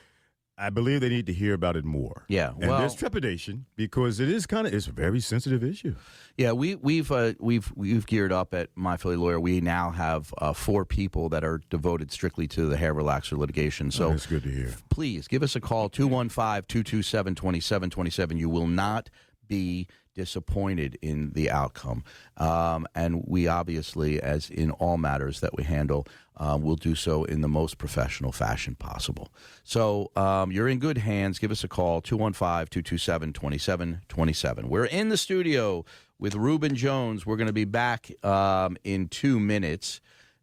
[0.56, 2.24] I believe they need to hear about it more.
[2.28, 5.94] Yeah, and well- there's trepidation because it is kind of it's a very sensitive issue.
[6.38, 9.38] Yeah, we, we've uh, we've we've geared up at My Philly Lawyer.
[9.38, 13.90] We now have uh, four people that are devoted strictly to the hair relaxer litigation.
[13.90, 14.74] So that's good to hear.
[14.88, 18.38] please give us a call 215-227-2727.
[18.38, 19.10] You will not
[19.50, 22.04] be disappointed in the outcome.
[22.36, 27.24] Um, and we obviously, as in all matters that we handle, uh, will do so
[27.24, 29.30] in the most professional fashion possible.
[29.62, 31.38] So um, you're in good hands.
[31.38, 34.64] Give us a call 215-227-2727.
[34.64, 35.84] We're in the studio
[36.18, 37.26] with Reubin Jones.
[37.26, 40.00] We're going to be back um, in two minutes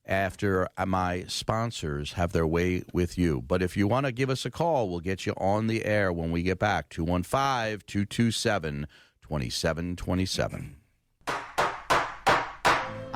[0.08, 3.42] after uh, my sponsors have their way with you.
[3.42, 6.12] But if you want to give us a call, we'll get you on the air
[6.12, 6.90] when we get back.
[6.90, 8.88] 215 227
[9.22, 10.76] 2727.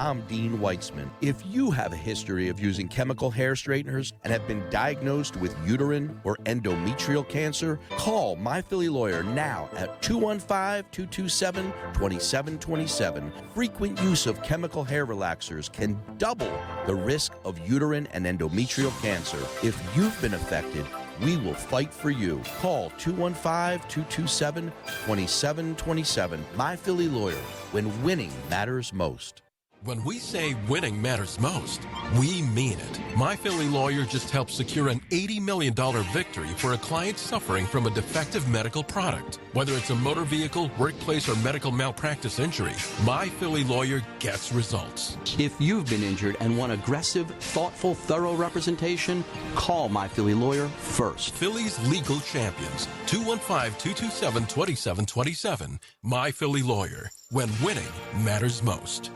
[0.01, 1.11] I'm Dean Weitzman.
[1.21, 5.55] If you have a history of using chemical hair straighteners and have been diagnosed with
[5.63, 13.31] uterine or endometrial cancer, call My Philly Lawyer now at 215 227 2727.
[13.53, 16.51] Frequent use of chemical hair relaxers can double
[16.87, 19.37] the risk of uterine and endometrial cancer.
[19.61, 20.87] If you've been affected,
[21.21, 22.41] we will fight for you.
[22.59, 24.71] Call 215 227
[25.05, 26.43] 2727.
[26.55, 27.35] My Philly Lawyer,
[27.71, 29.43] when winning matters most.
[29.83, 31.81] When we say winning matters most,
[32.15, 32.99] we mean it.
[33.17, 35.73] My Philly lawyer just helped secure an $80 million
[36.13, 39.39] victory for a client suffering from a defective medical product.
[39.53, 45.17] Whether it's a motor vehicle, workplace, or medical malpractice injury, My Philly lawyer gets results.
[45.39, 49.23] If you've been injured and want aggressive, thoughtful, thorough representation,
[49.55, 51.33] call My Philly Lawyer first.
[51.33, 52.87] Philly's legal champions.
[53.07, 55.79] 215-227-2727.
[56.03, 57.09] My Philly lawyer.
[57.31, 57.89] When winning
[58.23, 59.09] matters most.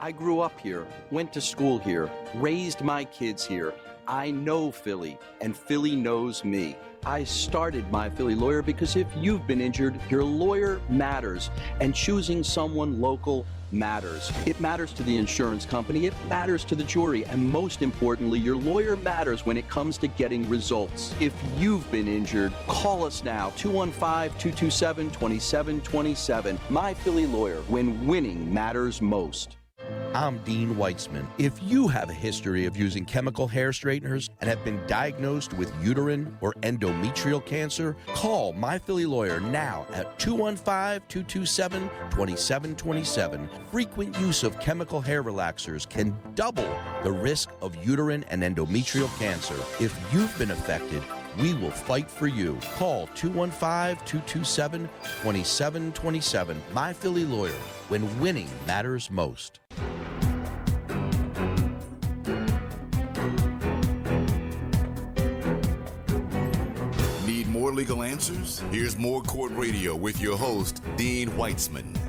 [0.00, 3.74] I grew up here, went to school here, raised my kids here.
[4.06, 6.76] I know Philly, and Philly knows me.
[7.06, 12.42] I started my Philly lawyer because if you've been injured, your lawyer matters, and choosing
[12.42, 14.30] someone local matters.
[14.46, 18.56] It matters to the insurance company, it matters to the jury, and most importantly, your
[18.56, 21.14] lawyer matters when it comes to getting results.
[21.20, 26.58] If you've been injured, call us now 215 227 2727.
[26.70, 29.56] My Philly lawyer, when winning matters most.
[30.14, 31.26] I'm Dean Weitzman.
[31.38, 35.72] If you have a history of using chemical hair straighteners and have been diagnosed with
[35.82, 43.48] uterine or endometrial cancer, call My Philly Lawyer now at 215 227 2727.
[43.72, 46.68] Frequent use of chemical hair relaxers can double
[47.02, 49.56] the risk of uterine and endometrial cancer.
[49.80, 51.02] If you've been affected,
[51.38, 52.58] we will fight for you.
[52.76, 54.88] Call 215 227
[55.22, 56.62] 2727.
[56.72, 57.50] My Philly Lawyer
[57.88, 59.58] when winning matters most.
[67.26, 68.62] Need more legal answers?
[68.70, 72.03] Here's more court radio with your host, Dean Weitzman.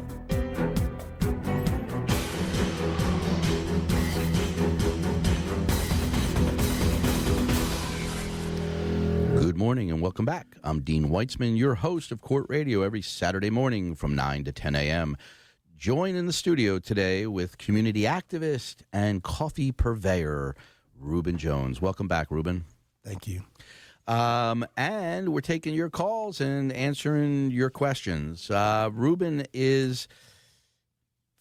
[10.06, 10.58] Welcome back.
[10.64, 14.76] I'm Dean Weitzman, your host of Court Radio every Saturday morning from 9 to 10
[14.76, 15.18] a.m.
[15.76, 20.56] Join in the studio today with community activist and coffee purveyor,
[20.96, 21.82] Reubin Jones.
[21.82, 22.66] Welcome back, Reubin.
[23.04, 23.46] Thank you.
[24.06, 28.52] Um, and we're taking your calls and answering your questions.
[28.52, 30.08] Uh, Reubin is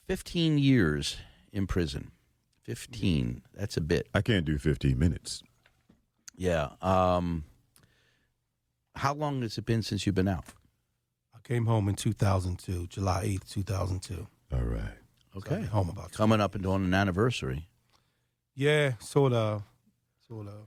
[0.06, 1.18] 15 years
[1.52, 2.12] in prison.
[2.62, 3.42] 15.
[3.52, 4.08] That's a bit.
[4.14, 5.42] I can't do 15 minutes.
[6.34, 6.70] Yeah.
[6.80, 7.44] Um,
[8.94, 10.44] how long has it been since you've been out?
[11.34, 14.26] I came home in 2002, July 8th, 2002.
[14.52, 14.82] All right.
[15.36, 15.56] Okay.
[15.56, 17.68] been home about Coming up and on an anniversary.
[18.54, 19.62] Yeah, sort of.
[20.28, 20.66] Sort of.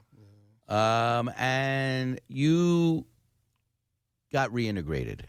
[0.70, 3.06] Um, and you
[4.34, 5.22] got reintegrated.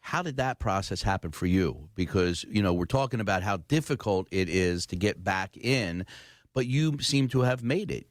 [0.00, 1.88] How did that process happen for you?
[1.94, 6.06] Because, you know, we're talking about how difficult it is to get back in,
[6.54, 8.06] but you seem to have made it.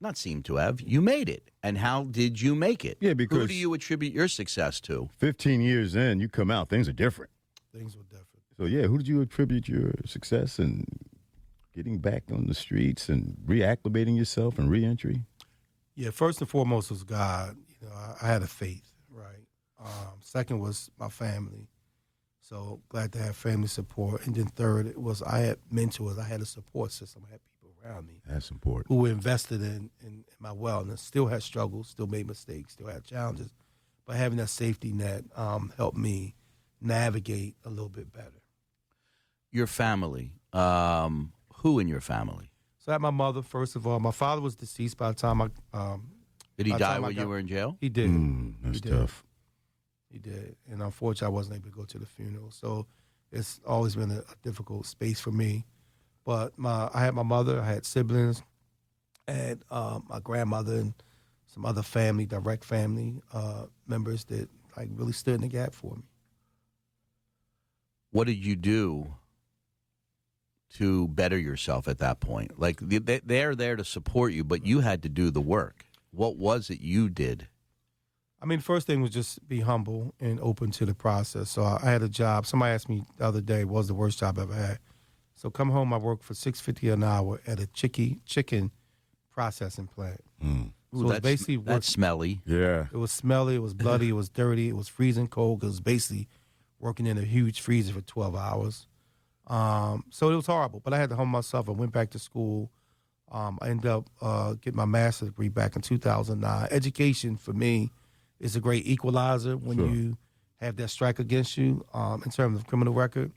[0.00, 1.50] Not seem to have, you made it.
[1.62, 2.98] And how did you make it?
[3.00, 5.10] Yeah, because Who do you attribute your success to?
[5.16, 7.32] 15 years in, you come out, things are different.
[7.72, 8.26] Things were different.
[8.56, 10.84] So, yeah, who did you attribute your success in
[11.74, 15.22] getting back on the streets and reacclimating yourself and reentry?
[15.94, 17.56] Yeah, first and foremost was God.
[17.80, 19.46] You know, I, I had a faith, right?
[19.80, 21.68] Um, second was my family.
[22.40, 24.26] So glad to have family support.
[24.26, 26.18] And then third, it was I had mentors.
[26.18, 27.24] I had a support system.
[27.28, 27.47] I had people
[27.84, 28.86] around me That's important.
[28.88, 30.98] who were invested in, in, in my wellness.
[31.00, 33.52] Still had struggles, still made mistakes, still had challenges.
[34.06, 36.34] But having that safety net um, helped me
[36.80, 38.42] navigate a little bit better.
[39.50, 40.32] Your family.
[40.52, 42.50] Um, who in your family?
[42.78, 44.00] So I had my mother, first of all.
[44.00, 46.10] My father was deceased by the time I um,
[46.56, 47.76] Did he die time I when got- you were in jail?
[47.80, 48.08] he did.
[48.10, 48.92] Mm, that's He did.
[48.92, 49.24] tough.
[50.10, 52.50] He did, and unfortunately, I wasn't able to go to the funeral.
[52.50, 52.86] So
[53.30, 55.66] it's always been a, a difficult space for me.
[56.28, 58.42] But my, I had my mother, I had siblings,
[59.26, 60.92] had uh, my grandmother and
[61.46, 65.96] some other family, direct family uh, members that like really stood in the gap for
[65.96, 66.02] me.
[68.10, 69.14] what did you do
[70.74, 72.60] to better yourself at that point?
[72.60, 75.86] Like they- they- they're there to support you, but you had to do the work.
[76.10, 77.48] What was it you did?
[78.42, 81.48] I mean, first thing was just be humble and open to the process.
[81.50, 82.44] So I, I had a job.
[82.44, 84.78] Somebody asked me the other day, what was the worst job I ever had?
[85.38, 88.72] So come home, I worked for six fifty an hour at a chicky chicken
[89.30, 90.20] processing plant.
[90.44, 90.72] Mm.
[90.92, 92.40] So Ooh, it's that's, basically work- that's smelly.
[92.44, 92.86] Yeah.
[92.92, 93.54] It was smelly.
[93.54, 94.08] It was bloody.
[94.08, 94.68] It was dirty.
[94.68, 95.62] It was freezing cold.
[95.62, 96.26] It was basically
[96.80, 98.86] working in a huge freezer for 12 hours.
[99.46, 100.80] Um, so it was horrible.
[100.80, 101.68] But I had to humble myself.
[101.68, 102.70] I went back to school.
[103.30, 106.68] Um, I ended up uh, getting my master's degree back in 2009.
[106.70, 107.90] Education for me
[108.40, 109.88] is a great equalizer when Sure.
[109.88, 110.16] you
[110.60, 113.30] have that strike against you um, in terms of criminal record.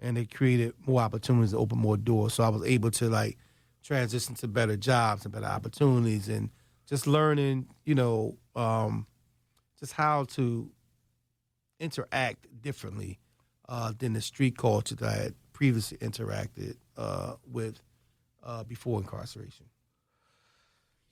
[0.00, 2.34] And it created more opportunities to open more doors.
[2.34, 3.38] So I was able to like
[3.82, 6.50] transition to better jobs and better opportunities and
[6.86, 9.06] just learning, you know, um,
[9.80, 10.70] just how to
[11.80, 13.18] interact differently
[13.68, 17.80] uh, than the street culture that I had previously interacted uh, with
[18.44, 19.66] uh, before incarceration.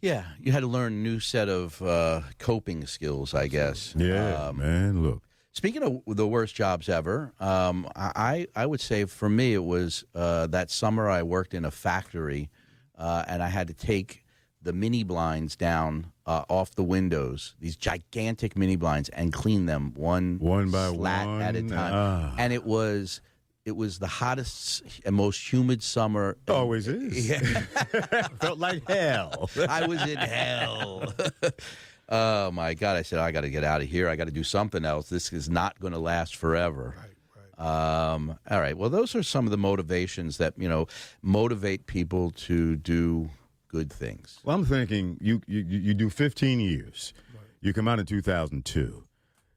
[0.01, 3.94] Yeah, you had to learn a new set of uh, coping skills, I guess.
[3.97, 5.03] Yeah, Um, man.
[5.03, 5.23] Look.
[5.57, 10.05] Speaking of the worst jobs ever, um, I I would say for me it was
[10.12, 12.51] uh, that summer I worked in a factory,
[12.99, 14.25] uh, and I had to take
[14.61, 19.93] the mini blinds down uh, off the windows, these gigantic mini blinds, and clean them
[19.95, 21.93] one One by slat at a time.
[21.95, 22.35] ah.
[22.37, 23.21] And it was
[23.64, 26.37] it was the hottest and most humid summer.
[26.49, 27.29] Always is.
[27.31, 27.38] Yeah.
[28.40, 29.49] Felt like hell.
[29.69, 31.14] I was in hell.
[32.09, 32.97] oh my god!
[32.97, 34.09] I said I got to get out of here.
[34.09, 35.09] I got to do something else.
[35.09, 36.95] This is not going to last forever.
[36.97, 38.14] Right, right.
[38.14, 38.77] Um, all right.
[38.77, 40.87] Well, those are some of the motivations that you know
[41.23, 43.31] motivate people to do
[43.69, 44.38] good things.
[44.45, 47.12] Well, I'm thinking you you, you you do 15 years.
[47.61, 49.05] You come out in 2002.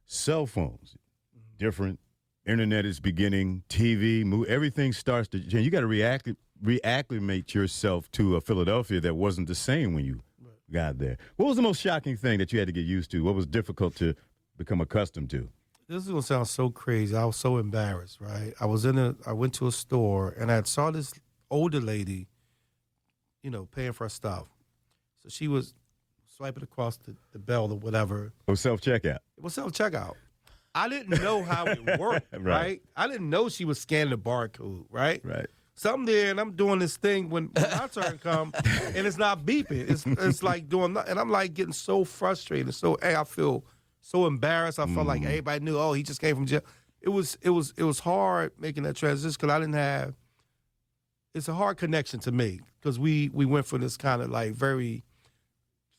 [0.05, 0.95] Cell phones,
[1.57, 1.99] different.
[2.45, 3.63] Internet is beginning.
[3.67, 5.65] TV, move, everything starts to change.
[5.65, 6.29] You got to react
[6.63, 10.21] reacclimate yourself to a Philadelphia that wasn't the same when you
[10.71, 11.17] got there.
[11.37, 13.23] What was the most shocking thing that you had to get used to?
[13.23, 14.15] What was difficult to
[14.57, 15.49] become accustomed to?
[15.87, 17.15] This is gonna sound so crazy.
[17.15, 18.53] I was so embarrassed, right?
[18.59, 21.13] I was in a I went to a store and I saw this
[21.49, 22.27] older lady,
[23.41, 24.47] you know, paying for her stuff.
[25.23, 25.73] So she was
[26.35, 28.33] swiping across the, the bell or whatever.
[28.47, 29.19] Oh, self checkout.
[29.37, 30.15] It was self checkout.
[30.75, 32.41] I didn't know how it worked, right.
[32.43, 32.81] Right.
[32.95, 35.21] I didn't know she was scanning the barcode, right?
[35.23, 35.47] Right.
[35.79, 38.51] So I'm there and I'm doing this thing when, when my turn come
[38.95, 39.89] and it's not beeping.
[39.89, 41.11] It's it's like doing nothing.
[41.11, 42.73] And I'm like getting so frustrated.
[42.73, 43.63] So hey, I feel
[44.01, 44.79] so embarrassed.
[44.79, 45.07] I felt Mm.
[45.07, 45.77] like everybody knew.
[45.77, 46.61] Oh, he just came from jail.
[46.99, 50.15] It was it was it was hard making that transition because I didn't have.
[51.35, 54.53] It's a hard connection to make because we we went for this kind of like
[54.53, 55.03] very.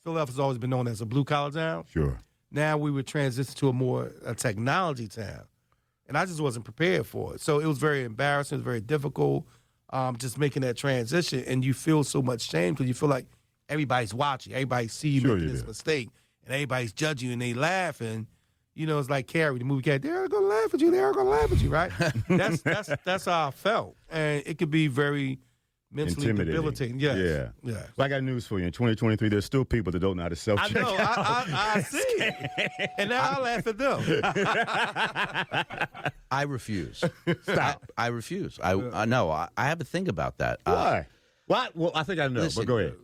[0.03, 1.85] Philadelphia's always been known as a blue collar town.
[1.93, 2.19] Sure.
[2.51, 5.43] Now we would transition to a more a technology town,
[6.09, 7.41] and I just wasn't prepared for it.
[7.41, 8.57] So it was very embarrassing.
[8.57, 9.47] It was very difficult,
[9.91, 13.27] um, just making that transition, and you feel so much shame because you feel like
[13.69, 15.69] everybody's watching, everybody see you Sure making you this do.
[15.69, 16.09] mistake,
[16.45, 18.27] and everybody's judging you and they laugh and.
[18.75, 20.03] You know, it's like Carrie, the movie cat.
[20.03, 20.93] They're gonna laugh at you.
[20.93, 21.91] They're gonna laugh at you, right?
[22.29, 25.41] that's that's that's how I felt, and it could be very
[25.91, 26.55] mentally Intimidating.
[26.55, 27.01] debilitating.
[27.01, 27.17] Yes.
[27.17, 27.49] Yeah.
[27.73, 27.83] yeah.
[27.97, 28.67] Well, I got news for you.
[28.67, 30.83] In 2023, there's still people that don't know how to self I check.
[30.83, 30.95] know.
[30.99, 32.31] I, I, I see.
[32.99, 34.03] and now I laugh at them.
[36.31, 36.99] I refuse.
[37.43, 37.85] Stop.
[37.97, 38.59] I, I refuse.
[38.63, 39.31] I, I no.
[39.31, 40.61] I, I have to think about that.
[40.67, 41.07] Uh, Why?
[41.47, 41.77] What?
[41.77, 42.95] Well, I think I know, Listen, but go ahead.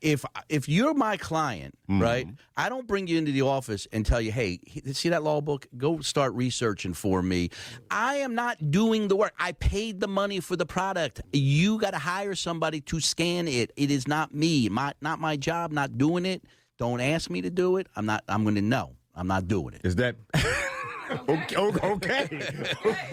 [0.00, 2.02] If if you're my client, Mm-hmm.
[2.02, 2.28] right?
[2.56, 4.60] I don't bring you into the office and tell you, "Hey,
[4.92, 5.66] see that law book?
[5.76, 7.50] Go start researching for me."
[7.90, 9.34] I am not doing the work.
[9.38, 11.20] I paid the money for the product.
[11.32, 13.72] You got to hire somebody to scan it.
[13.76, 14.68] It is not me.
[14.68, 15.72] My not my job.
[15.72, 16.42] Not doing it.
[16.78, 17.86] Don't ask me to do it.
[17.96, 18.24] I'm not.
[18.28, 18.96] I'm going to know.
[19.14, 19.82] I'm not doing it.
[19.84, 20.16] Is that
[21.28, 21.56] okay?
[21.56, 22.28] Okay,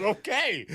[0.00, 0.66] okay.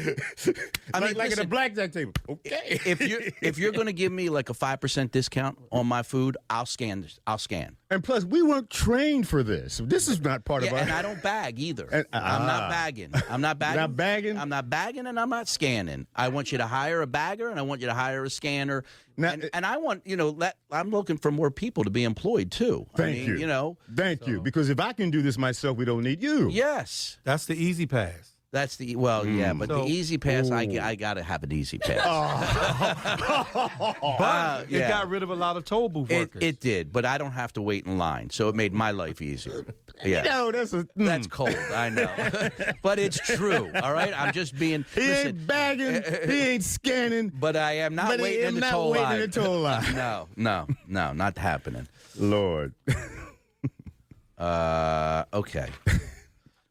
[0.93, 2.13] I like, mean, like at a listen, blackjack table.
[2.29, 2.79] Okay.
[2.85, 6.03] if you if you're going to give me like a five percent discount on my
[6.03, 7.01] food, I'll scan.
[7.01, 7.19] this.
[7.25, 7.75] I'll scan.
[7.89, 9.81] and plus, we weren't trained for this.
[9.83, 10.79] This is not part Yeah, of our.
[10.81, 11.87] and I don't bag either.
[11.91, 12.45] And- I'm ah.
[12.45, 13.11] not bagging.
[13.29, 13.77] I'm not bagging.
[13.81, 14.37] Not bagging?
[14.37, 16.07] I'm not bagging, and I'm not scanning.
[16.15, 18.83] I want you to hire a bagger, and I want you to hire a scanner.
[19.17, 21.89] Now- and, uh, and I want you know, let, I'm looking for more people to
[21.89, 22.87] be employed too.
[22.93, 23.37] I Thank mean, you.
[23.37, 24.41] You know, Thank you.
[24.41, 26.49] Because if I can do this myself, we don't need you.
[26.49, 28.34] yes, That's the E-ZPass.
[28.55, 32.05] That's the well, yeah, but So- the E-ZPass, I, I got to have an E-ZPass.
[34.17, 34.87] But it yeah.
[34.87, 36.41] got rid of a lot of toll booth it, workers.
[36.41, 39.21] it did, but I don't have to wait in line, so it made my life
[39.21, 39.65] easier.
[40.03, 40.23] Yeah.
[40.23, 40.83] No, that's a.
[40.83, 41.05] mm.
[41.05, 42.09] That's cold, I know,
[42.81, 43.71] but it's true.
[43.81, 44.83] All right, I'm just being.
[44.93, 46.03] He listen, ain't bagging.
[46.29, 47.31] he ain't scanning.
[47.33, 49.21] But I am not But he waiting is in the not toll waiting line.
[49.21, 49.95] in the toll line.
[49.95, 51.87] no, no, no, not happening.
[52.17, 52.73] Lord.
[54.37, 55.69] Uh, okay.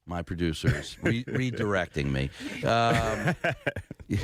[0.06, 2.30] My producers re- redirecting me.
[2.66, 3.34] Um,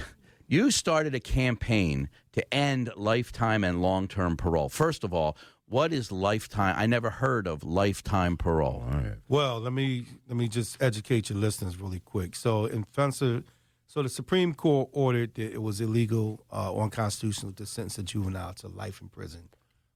[0.47, 4.69] you started a campaign to end lifetime and long term parole.
[4.69, 6.75] First of all, what is lifetime?
[6.77, 8.85] I never heard of lifetime parole.
[9.29, 12.35] Well, let me let me just educate your listeners really quick.
[12.35, 13.45] So in Pennsylvania,
[13.87, 18.03] so the Supreme Court ordered that it was illegal uh, or unconstitutional to sentence a
[18.03, 19.49] juvenile to life in prison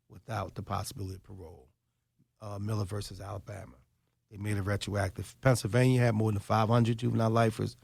[0.08, 1.68] without the possibility of parole.
[2.40, 3.74] Uh, Miller versus Alabama.
[4.34, 5.36] They made it retroactive.
[5.42, 7.76] Pennsylvania had more than 500 juvenile lifers,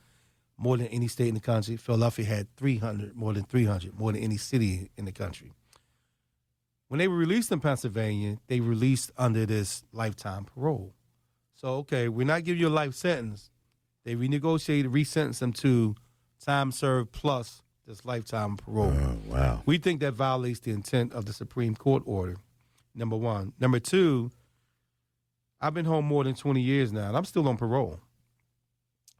[0.57, 1.77] more than any state in the country.
[1.77, 5.53] Philadelphia had 300, more than 300, more than any city in the country.
[6.89, 10.93] When they were released in Pennsylvania, they released under this lifetime parole.
[11.55, 13.51] So, okay, we're not giving you a life sentence.
[14.05, 15.95] They renegotiated, resentenced them to
[16.45, 18.93] time served plus this lifetime parole.
[18.93, 19.63] Oh, wow.
[19.67, 22.39] We think that violates the intent of the Supreme Court order.
[22.93, 23.53] Number one.
[23.61, 24.33] Number two,
[25.61, 28.01] I've been home more than 20 years now, and I'm still on parole.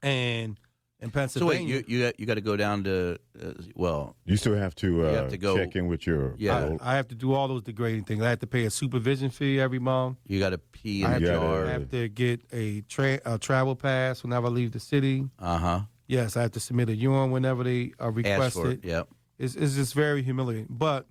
[0.03, 0.59] And
[1.01, 4.37] in Pennsylvania, So wait, you you you got to go down to uh, well, You
[4.37, 6.35] still have to, uh, have to go- check in with your.
[6.39, 6.77] Yeah.
[6.81, 8.23] I, I have to do all those degrading things.
[8.23, 10.19] I have to pay a supervision fee every month.
[10.27, 11.67] you got to pee in I have, the to, jar.
[11.67, 15.29] I have to get a, tra- a travel pass whenever I leave the city.
[15.39, 15.81] Uh huh.
[16.07, 18.63] Yes, I have to submit a urine whenever they are Ask requested.
[18.63, 18.85] for it.
[18.85, 19.09] Yep.
[19.39, 20.67] It's, it's just very humiliating.
[20.69, 21.07] But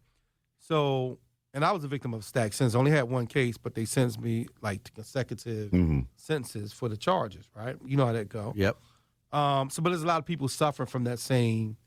[0.59, 1.19] so,
[1.53, 2.75] and I was a victim of stack sentence.
[2.75, 6.05] I only had one case, but they sentenced me like consecutive Mhm.
[6.15, 7.45] sentences for the charges.
[7.55, 7.75] Right?
[7.85, 8.53] You know how that go.
[8.55, 8.77] Yep.
[9.31, 11.77] Um, so, but there's a lot of people suffering from that same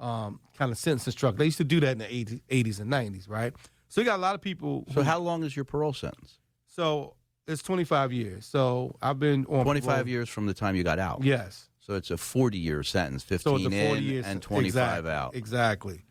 [0.00, 1.38] um, kind of sentence structure.
[1.38, 3.54] They used to do that in the 80s, 80s and 90s, right?
[3.88, 4.84] So you got a lot of people.
[4.88, 6.40] So who- how long is your parole sentence?
[6.66, 7.14] So
[7.46, 8.44] it's 25 years.
[8.44, 11.22] So I've been on Twenty five parole- years from the time you got out.
[11.22, 11.68] Yes.
[11.80, 14.70] So it's a forty year sentence, So fifteen it's a 40 in years and twenty
[14.70, 15.34] five exactly, out.
[15.36, 16.04] Exactly.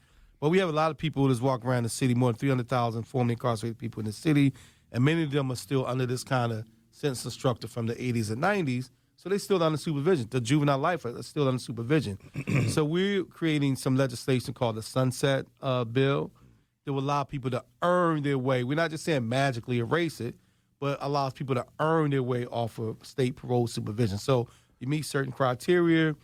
[0.44, 2.38] But we have a lot of people who just walk around the city, more than
[2.38, 4.52] 300,000 formerly incarcerated people in the city,
[4.92, 8.30] and many of them are still under this kind of sentence structure from the 80s
[8.30, 8.90] and 90s.
[9.16, 10.28] So they're still under supervision.
[10.30, 12.18] The juvenile life are still under supervision.
[12.68, 16.30] so we're creating some legislation called the Sunset uh, Bill
[16.86, 18.66] that will allow people to earn their way.
[18.66, 20.36] We're not just saying magically erase it,
[20.82, 24.18] but allows people to earn their way off of state parole supervision.
[24.18, 24.50] So
[24.82, 26.18] you meet certain criteria.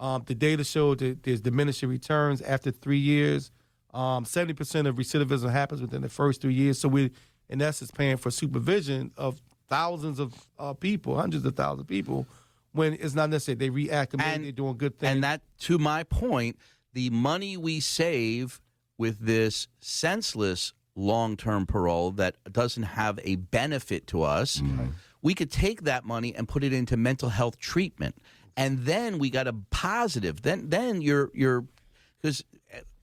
[0.00, 3.50] Um, the data showed that there's diminishing returns after three years.
[3.96, 6.78] Um, 70% of recidivism happens within the first three years.
[6.78, 7.10] So we're,
[7.48, 12.26] in essence, paying for supervision of thousands of uh, people, hundreds of thousands of people,
[12.72, 13.56] when it's not necessary.
[13.56, 15.12] They reacclimate, And- they're doing good things.
[15.14, 16.58] And that, to my point,
[16.92, 18.60] the money we save
[18.98, 24.62] with this senseless long term parole that doesn't have a benefit to us,
[25.22, 28.14] we could take that money and put it into mental health treatment,
[28.56, 30.40] and then we got a positive.
[30.42, 31.66] Then then you're you're
[32.22, 32.42] because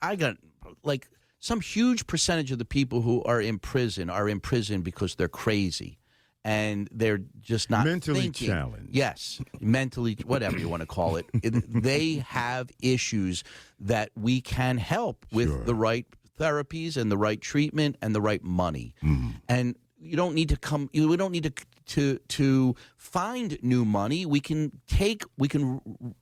[0.02, 0.38] I got
[0.84, 1.08] like
[1.40, 5.28] some huge percentage of the people who are in prison are in prison because they're
[5.28, 5.98] crazy.
[6.46, 8.50] And they're just not Mentally thinking.
[8.50, 8.94] challenged.
[8.94, 11.26] Yes, mentally, whatever you want to call it.
[11.42, 13.46] They have issues
[13.80, 15.64] that we can help with Sure.
[15.64, 16.06] the right
[16.38, 18.94] therapies and the right treatment and the right money.
[19.02, 19.30] Mm-hmm.
[19.48, 20.90] And you don't need to come.
[20.94, 21.54] You, we don't need to
[21.86, 24.26] to to find new money.
[24.26, 25.24] We can take.
[25.38, 25.82] We can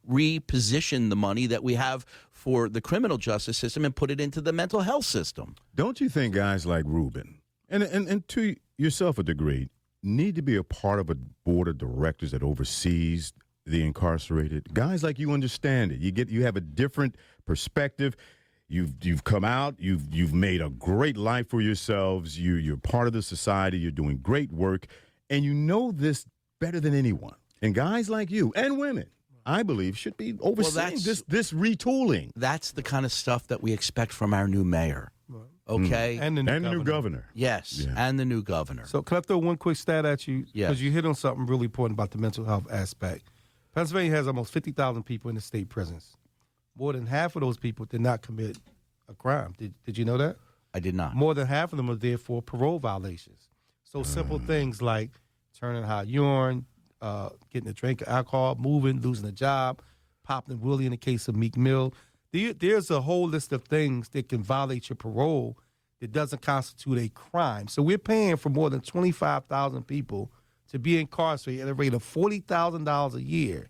[0.09, 4.41] reposition the money that we have for the criminal justice system and put it into
[4.41, 5.55] the mental health system.
[5.75, 9.69] Don't you think guys like Reubin, and, and, and to yourself a degree,
[10.01, 13.33] need to be a part of a board of directors that oversees
[13.65, 14.73] the incarcerated?
[14.73, 15.99] Guys like you understand it.
[15.99, 17.15] You get you have a different
[17.45, 18.15] perspective.
[18.71, 19.75] You've you've come out.
[19.79, 22.39] You've you've made a great life for yourselves.
[22.39, 23.77] You you're part of the society.
[23.77, 24.87] You're doing great work,
[25.29, 26.25] and you know this
[26.59, 27.35] better than anyone.
[27.61, 29.07] And guys like you and women,
[29.45, 32.31] I believe, should be overseeing that's- this this retooling.
[32.35, 35.11] That's the kind of stuff that we expect from our new mayor.
[35.69, 36.17] Okay.
[36.21, 37.25] And the new And the new governor.
[37.33, 37.93] yes, Yeah.
[37.95, 38.85] and the new governor.
[38.87, 40.45] So can I throw one quick stat at you?
[40.53, 40.69] Yes.
[40.69, 43.29] Because you hit on something really important about the mental health aspect.
[43.73, 46.17] Pennsylvania has almost 50,000 people in the state prisons.
[46.81, 48.57] More than half of those people did not commit
[49.07, 49.53] a crime.
[49.55, 50.37] Did, did you know that?
[50.73, 51.13] I did not.
[51.15, 53.49] More than half of them are there for parole violations.
[53.83, 55.11] So simple things like
[55.59, 56.65] turning hot urine,
[56.99, 59.83] uh, getting a drink of alcohol, moving, losing a job,
[60.23, 61.93] popping willie in the case of Meek Mill.
[62.31, 65.59] There, there's a whole list of things that can violate your parole
[65.99, 67.67] that doesn't constitute a crime.
[67.67, 70.31] So we're paying for more than 25,000 people
[70.71, 73.69] to be incarcerated at a rate of $40,000 a year.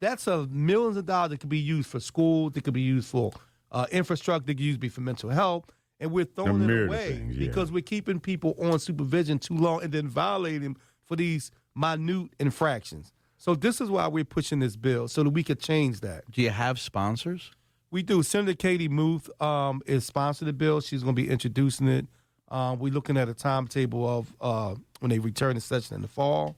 [0.00, 3.08] That's a millions of dollars that could be used for school, that could be used
[3.08, 3.32] for
[3.72, 5.64] uh, infrastructure, that could use be for mental health,
[6.00, 7.46] and we're throwing it away things, yeah.
[7.46, 12.30] because we're keeping people on supervision too long and then violating them for these minute
[12.38, 13.12] infractions.
[13.36, 16.30] So this is why we're pushing this bill so that we could change that.
[16.30, 17.52] Do you have sponsors?
[17.90, 18.22] We do.
[18.22, 20.80] Senator Katie Muth um, is sponsoring the bill.
[20.80, 22.06] She's going to be introducing it.
[22.48, 26.08] Um, we're looking at a timetable of uh, when they return to session in the
[26.08, 26.56] fall.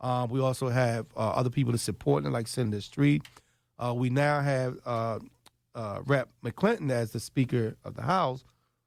[0.00, 3.22] Uh, we also have uh, other people that support it, like Senator Street.
[3.78, 5.18] Uh, we now have uh,
[5.74, 6.28] uh, Rep.
[6.44, 8.44] McClinton as the Speaker of the House.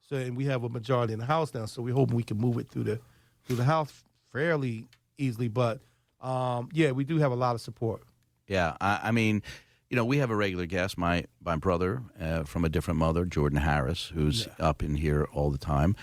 [0.08, 1.66] So, and we have a majority in the House now.
[1.66, 3.00] So we're hoping we can move it through the
[3.44, 4.86] through the House fairly
[5.18, 5.48] easily.
[5.48, 5.80] But
[6.20, 8.02] um, yeah, we do have a lot of support.
[8.46, 9.42] Yeah, I, I mean,
[9.88, 13.24] you know, we have a regular guest, my my brother uh, from a different mother,
[13.24, 15.96] Jordan Harris, who's up in here all the time.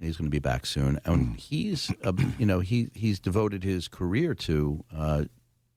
[0.00, 3.88] He's going to be back soon, and he's, uh, you know, he he's devoted his
[3.88, 5.24] career to, uh,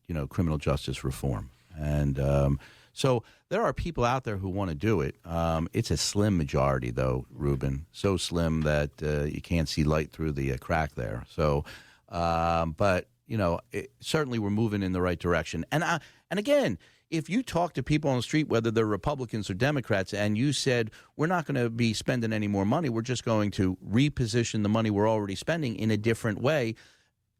[0.08, 2.60] you know, criminal justice reform, and um,
[2.92, 5.16] so there are people out there who want to do it.
[5.24, 10.12] Um, it's a slim majority, though, Reubin, so slim that uh, you can't see light
[10.12, 11.24] through the uh, crack there.
[11.30, 11.64] So,
[12.10, 15.64] um, but you know, it, certainly we're moving in the right direction.
[15.72, 16.00] And I,
[16.30, 16.78] and again,
[17.10, 20.54] if you talk to people on the street, whether they're Republicans or Democrats, and you
[20.54, 24.64] said we're not going to be spending any more money, we're just going to reposition
[24.64, 26.76] the money we're already spending in a different way.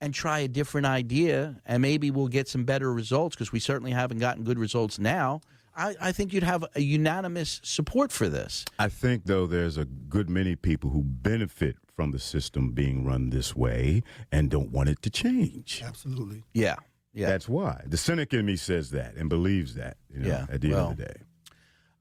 [0.02, 3.92] And try a different idea, and maybe we'll get some better results because we certainly
[3.92, 5.42] haven't gotten good results now.
[5.76, 8.64] I, I think you'd have a unanimous support for this.
[8.80, 13.30] I think, though, there's a good many people who benefit from the system being run
[13.30, 15.84] this way and don't want it to change.
[15.86, 16.44] Absolutely.
[16.54, 16.78] Yeah,
[17.14, 17.28] yeah.
[17.28, 17.84] That's why.
[17.86, 20.90] The cynic in me says that and believes that, you know, Yeah, at the well,
[20.90, 21.20] end of the day.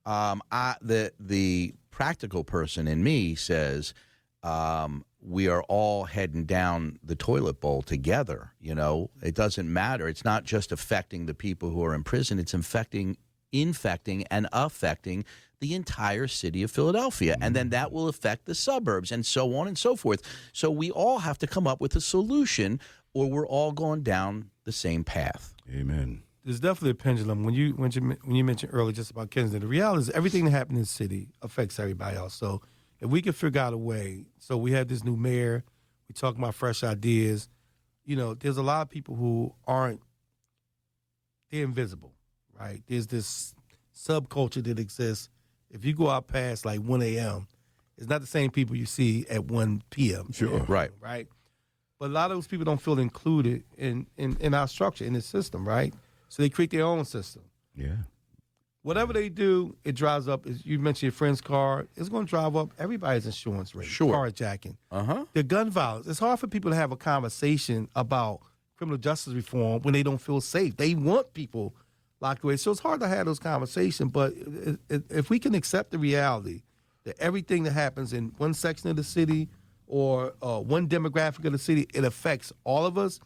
[0.06, 3.92] um, I, the the practical person in me says
[4.42, 8.52] um, we are all heading down the toilet bowl together.
[8.60, 10.06] You know, it doesn't matter.
[10.08, 12.38] It's not just affecting the people who are in prison.
[12.38, 13.16] It's infecting,
[13.52, 15.24] infecting, and affecting
[15.60, 19.66] the entire city of Philadelphia, and then that will affect the suburbs, and so on
[19.66, 20.22] and so forth.
[20.52, 22.78] So we all have to come up with a solution,
[23.12, 25.54] or we're all going down the same path.
[25.74, 26.22] Amen.
[26.44, 29.62] there's definitely a pendulum when you when you when you mentioned earlier just about Kensington.
[29.62, 32.34] The reality is everything that happens in the city affects everybody else.
[32.34, 32.60] So
[33.00, 35.64] if we can figure out a way, so we have this new mayor,
[36.06, 37.48] we talk about fresh ideas.
[38.04, 40.02] You know, there's a lot of people who aren't
[41.50, 42.12] they're invisible,
[42.60, 42.82] right?
[42.86, 43.54] There's this
[43.96, 45.30] subculture that exists.
[45.70, 47.46] If you go out past like 1 a.m.,
[47.96, 50.30] it's not the same people you see at 1 p.m.
[50.30, 50.58] Sure.
[50.68, 50.90] Right.
[51.00, 51.26] right?
[51.98, 55.14] But a lot of those people don't feel included in, in, in our structure, in
[55.14, 55.92] the system, right?
[56.28, 57.42] So they create their own system.
[57.74, 57.96] Yeah.
[58.82, 60.46] Whatever they do, it drives up.
[60.46, 63.88] As you mentioned your friend's car, it's going to drive up everybody's insurance rate.
[63.88, 64.14] Sure.
[64.14, 64.76] Carjacking.
[64.90, 65.24] Uh huh.
[65.32, 66.06] The gun violence.
[66.06, 68.40] It's hard for people to have a conversation about
[68.76, 70.76] criminal justice reform when they don't feel safe.
[70.76, 71.74] They want people
[72.20, 72.56] locked away.
[72.56, 74.12] So it's hard to have those conversations.
[74.12, 74.34] But
[74.88, 76.62] if we can accept the reality
[77.04, 79.48] that everything that happens in one section of the city
[79.88, 83.18] or uh, one demographic of the city, it affects all of us,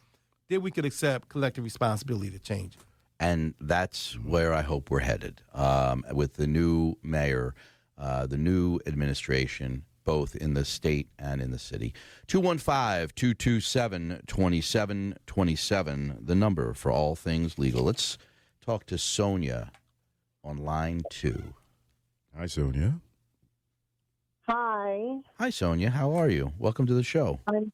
[0.49, 2.83] then we could accept collective responsibility to change it.
[3.21, 7.55] and that's where I hope we're headed um, with the new mayor,
[7.99, 11.95] uh, the new administration, both in the state and in the city.
[12.27, 17.85] 215 227 2727, the number for all things legal.
[17.85, 18.19] Let's
[18.65, 19.71] talk to Sonia
[20.43, 21.55] on line two.
[22.37, 23.01] Hi, Sonia.
[24.55, 25.17] Hi.
[25.39, 25.89] Hi, Sonia.
[25.89, 26.53] How are you?
[26.59, 27.41] Welcome to the show.
[27.47, 27.73] I'm,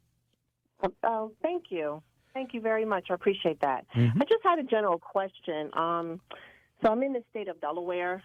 [1.03, 2.01] oh, thank you.
[2.35, 3.07] Thank you very much.
[3.11, 3.85] I appreciate that.
[3.97, 4.13] Mhm.
[4.23, 5.77] I just had a general question.
[5.77, 6.21] Um,
[6.81, 8.23] so I'm in the state of Delaware,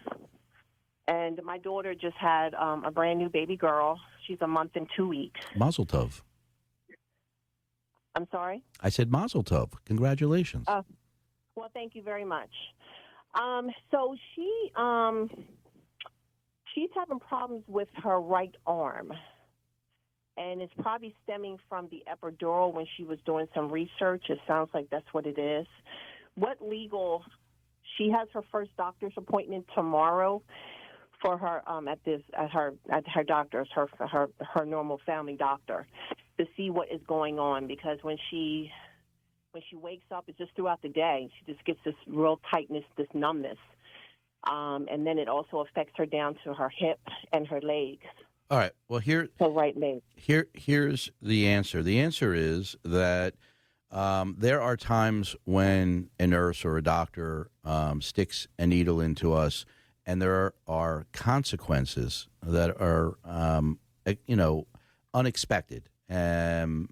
[1.08, 3.98] and my daughter just had um, a brand new baby girl.
[4.24, 5.40] She's a month and two weeks.
[5.56, 6.22] Mazel tov.
[8.14, 8.62] I'm sorry.
[8.80, 9.72] I said Mazel tov.
[9.84, 10.64] Congratulations.
[10.68, 10.84] Oh.
[11.56, 12.50] Well, thank you very much.
[13.34, 15.28] Um, so she um,
[16.74, 19.12] she's having problems with her right arm,
[20.36, 22.72] and it's probably stemming from the epidural.
[22.72, 25.66] When she was doing some research, it sounds like that's what it is.
[26.34, 27.22] What legal?
[27.96, 30.42] She has her first doctor's appointment tomorrow
[31.22, 35.36] for her um, at this at her at her doctor's her her her normal family
[35.36, 35.86] doctor
[36.38, 38.70] to see what is going on because when she
[39.52, 41.30] when she wakes up, it's just throughout the day.
[41.38, 43.58] She just gets this real tightness, this numbness.
[44.46, 47.00] Um, and then it also affects her down to her hip
[47.32, 48.04] and her legs,
[48.50, 48.72] All right.
[48.88, 50.02] Well, here her right leg.
[50.14, 51.82] here here's the answer.
[51.82, 53.34] The answer is that
[53.90, 59.32] um, there are times when a nurse or a doctor um, sticks a needle into
[59.32, 59.64] us,
[60.04, 63.78] and there are, are consequences that are um,
[64.26, 64.66] you know
[65.14, 65.88] unexpected.
[66.10, 66.90] Um,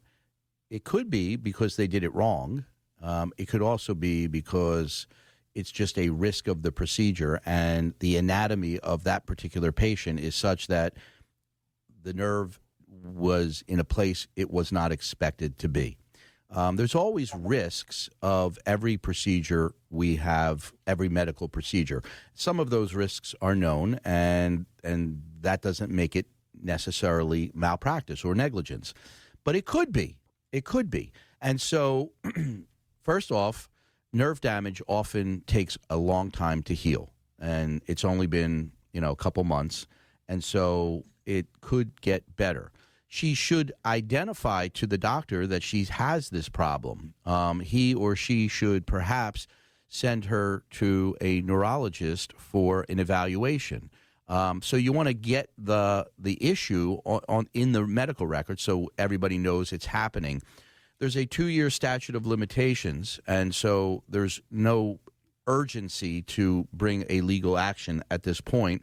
[0.70, 2.64] it could be because they did it wrong.
[3.02, 5.06] Um, it could also be because
[5.54, 10.34] it's just a risk of the procedure, and the anatomy of that particular patient is
[10.34, 10.94] such that
[12.02, 12.58] the nerve
[13.04, 15.96] was in a place it was not expected to be.
[16.50, 22.02] Um, there's always risks of every procedure we have, every medical procedure.
[22.34, 26.26] Some of those risks are known, and and that doesn't make it
[26.62, 28.92] necessarily malpractice or negligence,
[29.44, 30.18] but it could be.
[30.52, 31.12] It could be.
[31.40, 32.12] And so,
[33.02, 33.70] first off,
[34.12, 39.10] nerve damage often takes a long time to heal, and it's only been you know
[39.10, 39.86] a couple months,
[40.28, 42.72] and so it could get better.
[43.08, 47.14] She should identify to the doctor that she has this problem.
[47.26, 49.46] Um, he or she should perhaps
[49.88, 53.90] send her to a neurologist for an evaluation.
[54.28, 58.58] Um, so you want to get the the issue on, on in the medical record
[58.60, 60.40] so everybody knows it's happening.
[61.02, 65.00] There's a two year statute of limitations, and so there's no
[65.48, 68.82] urgency to bring a legal action at this point.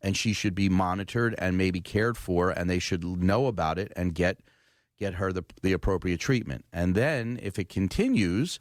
[0.00, 3.92] and she should be monitored and maybe cared for, and they should know about it
[3.96, 4.40] and get
[4.98, 6.64] get her the the appropriate treatment.
[6.72, 8.58] And then if it continues,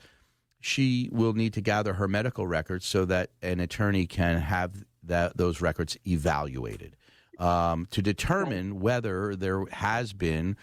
[0.60, 5.38] she will need to gather her medical records so that an attorney can have that
[5.38, 6.96] those records evaluated
[7.40, 10.58] um, to determine whether there has been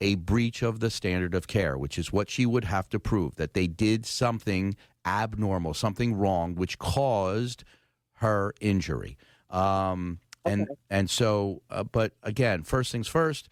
[0.00, 3.36] a breach of the standard of care, which is what she would have to prove
[3.36, 4.76] that they did something
[5.06, 7.64] abnormal, something wrong, which caused
[8.14, 9.16] her injury.
[9.50, 13.48] Um, and and so, uh, but again, first things first,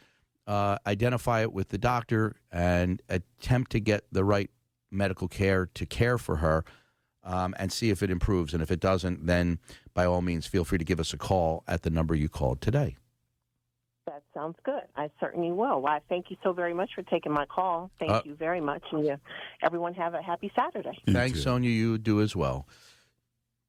[0.47, 4.51] uh, identify it with the doctor and attempt to get the right
[4.91, 6.65] medical care to care for her.
[7.25, 8.53] Um, and see if it improves.
[8.53, 9.61] And if it doesn't, then
[9.95, 12.61] by all means, feel free to give us a call at the number you called
[12.61, 12.97] today.
[14.07, 14.83] That sounds good.
[14.97, 15.81] I certainly will.
[15.83, 17.91] Well, I thank you so very much for taking my call.
[18.01, 18.83] Thank Uh, you very much.
[18.91, 19.17] And you,
[19.63, 20.99] everyone have a happy Saturday.
[21.09, 21.43] Thanks, too.
[21.45, 21.71] Sonia.
[21.71, 22.67] You do as well.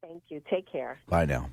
[0.02, 0.42] Thank you.
[0.50, 1.00] Take care.
[1.08, 1.50] Bye now.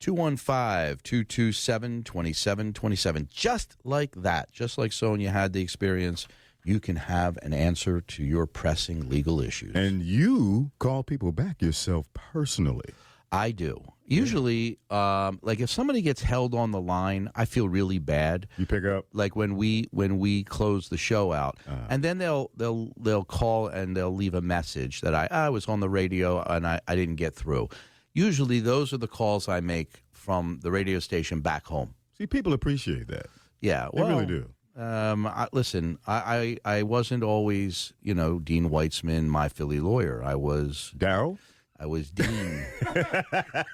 [0.00, 3.28] 215 227 2727.
[3.32, 6.26] Just like that, just like Sonia had the experience,
[6.64, 9.74] you can have an answer to your pressing legal issues.
[9.74, 12.90] And you call people back yourself personally.
[13.32, 13.82] I do.
[14.10, 18.48] Usually, um, like if somebody gets held on the line, I feel really bad.
[18.58, 19.06] You pick up.
[19.12, 21.76] Like when we when we close the show out, Uh.
[21.88, 25.66] and then they'll they'll they'll call and they'll leave a message that I I was
[25.68, 27.68] on the radio and I, I didn't get through.
[28.12, 31.94] Usually, those are the calls I make from the radio station back home.
[32.18, 33.26] See, people appreciate that.
[33.60, 34.50] Yeah, They really do.
[34.76, 40.22] Um, I, listen, I, I I wasn't always you know Dean Weitzman, my Philly lawyer.
[40.24, 41.38] I was Daryl?
[41.80, 42.62] I was Dean.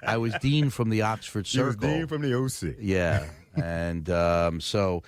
[0.03, 1.89] I was Dean from the Oxford You was Circle.
[1.89, 2.77] Dean from the OC.
[2.81, 3.27] Yeah,
[3.57, 5.03] and um, so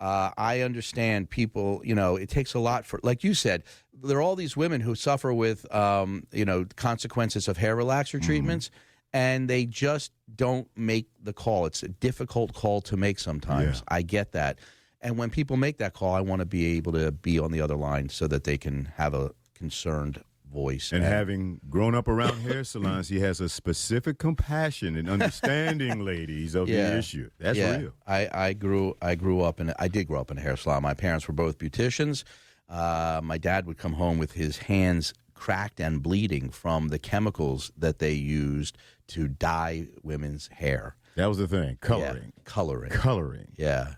[0.00, 1.80] uh, I understand people.
[1.84, 3.62] You know, it takes a lot for, like you said,
[3.94, 8.16] there are all these women who suffer with, um, you know, consequences of hair relaxer
[8.18, 8.26] Mm-hmm.
[8.26, 8.70] treatments,
[9.14, 11.64] and they just don't make the call.
[11.66, 13.78] It's a difficult call to make sometimes.
[13.78, 13.96] Yeah.
[13.96, 14.58] I get that.
[15.00, 17.60] And when people make that call, I want to be able to be on the
[17.60, 20.22] other line so that they can have a concerned
[20.52, 20.92] voice.
[20.92, 26.54] And having grown up around hair salons, he has a specific compassion and understanding, ladies,
[26.54, 27.30] of the issue.
[27.38, 27.76] That's yeah.
[27.76, 27.92] real.
[28.06, 30.82] I, I grew I grew up in I did grow up in a hair salon.
[30.82, 32.24] My parents were both beauticians.
[32.68, 37.72] Uh, my dad would come home with his hands cracked and bleeding from the chemicals
[37.76, 38.78] that they used
[39.08, 40.94] to dye women's hair.
[41.16, 41.78] That was the thing.
[41.80, 42.32] Coloring.
[42.36, 42.90] Yeah, coloring.
[42.90, 43.48] Coloring.
[43.56, 43.94] Yeah.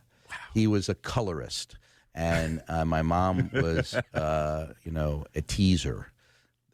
[0.54, 1.76] He was a colorist.
[2.14, 6.12] And uh, my mom was, uh, you know, a teaser.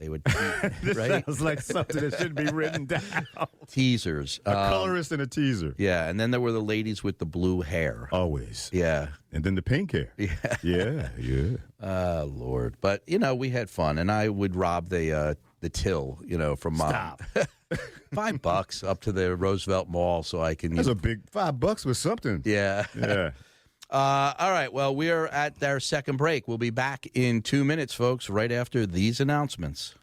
[0.01, 0.24] They would,
[0.82, 1.24] te- right?
[1.26, 3.03] Sounds like something that should be written down.
[3.70, 4.40] Teasers.
[4.46, 5.74] A Um, colorist and a teaser.
[5.78, 6.09] yeah.
[6.09, 8.09] And then there were the ladies with the blue hair.
[8.11, 8.70] Always.
[8.72, 9.09] Yeah.
[9.32, 10.11] And then the pink hair.
[10.16, 10.30] Yeah.
[10.62, 11.57] Yeah, yeah.
[11.82, 12.76] Uh, Lord.
[12.80, 13.98] But, you know, we had fun.
[13.98, 16.90] And I would rob the, uh, the till, you know, from mom.
[16.90, 17.20] Stop.
[18.14, 20.74] Five bucks up to the Roosevelt Mall so I can.
[20.74, 22.42] That's a big five bucks with something.
[22.44, 22.86] yeah.
[22.98, 23.30] Yeah.
[23.91, 24.72] Uh, all right.
[24.72, 26.47] Well, we are at our second break.
[26.47, 29.95] We'll be back in two minutes, folks, right after these announcements.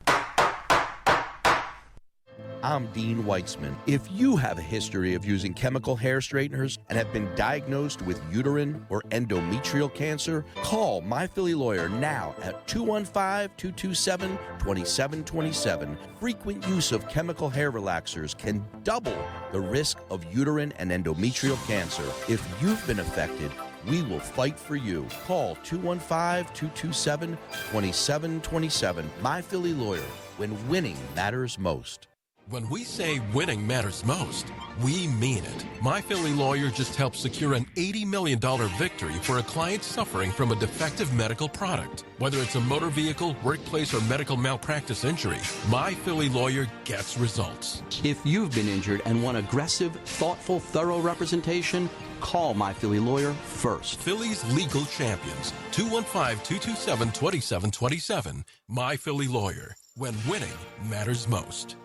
[2.63, 3.77] I'm Dean Weitzman.
[3.85, 8.19] If you have a history of using chemical hair straighteners and have been diagnosed with
[8.29, 15.97] uterine or endometrial cancer, call My Philly Lawyer now at 215 227 2727.
[16.19, 19.17] Frequent use of chemical hair relaxers can double
[19.51, 22.03] the risk of uterine and endometrial cancer.
[22.27, 23.51] If you've been affected,
[23.89, 25.07] we will fight for you.
[25.25, 27.37] Call 215 227
[27.71, 29.09] 2727.
[29.21, 30.01] My Philly Lawyer,
[30.37, 32.07] when winning matters most.
[32.49, 34.45] When we say winning matters most,
[34.81, 35.65] we mean it.
[35.81, 38.39] My Philly lawyer just helped secure an $80 million
[38.77, 42.05] victory for a client suffering from a defective medical product.
[42.19, 47.83] Whether it's a motor vehicle, workplace, or medical malpractice injury, My Philly lawyer gets results.
[48.05, 53.99] If you've been injured and want aggressive, thoughtful, thorough representation, call My Philly Lawyer first.
[53.99, 55.53] Philly's legal champions.
[55.71, 58.45] 215 227 2727.
[58.67, 59.75] My Philly lawyer.
[59.95, 60.57] When winning
[60.89, 61.75] matters most.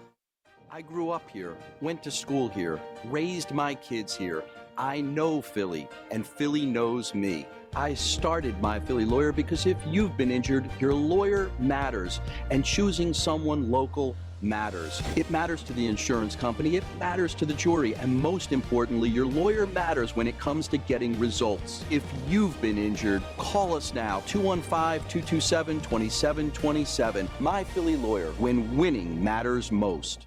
[0.71, 4.43] I grew up here, went to school here, raised my kids here.
[4.79, 7.47] I know Philly, and Philly knows me.
[7.75, 12.21] I started my Philly lawyer because if you've been injured, your lawyer matters,
[12.51, 15.03] and choosing someone local matters.
[15.17, 19.27] It matters to the insurance company, it matters to the jury, and most importantly, your
[19.27, 21.85] lawyer matters when it comes to getting results.
[21.91, 27.29] If you've been injured, call us now 215 227 2727.
[27.41, 30.27] My Philly lawyer, when winning matters most.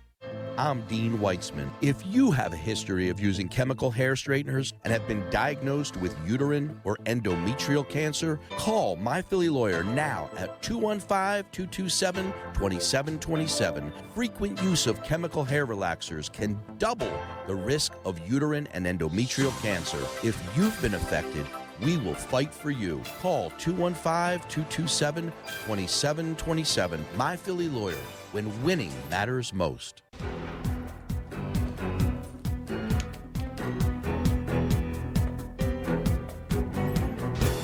[0.57, 1.69] I'm Dean Weitzman.
[1.81, 6.15] If you have a history of using chemical hair straighteners and have been diagnosed with
[6.25, 13.91] uterine or endometrial cancer, call My Philly Lawyer now at 215 227 2727.
[14.13, 17.11] Frequent use of chemical hair relaxers can double
[17.47, 19.99] the risk of uterine and endometrial cancer.
[20.25, 21.45] If you've been affected,
[21.81, 23.01] we will fight for you.
[23.19, 25.31] Call 215 227
[25.65, 27.05] 2727.
[27.15, 27.95] My Philly Lawyer,
[28.31, 30.01] when winning matters most.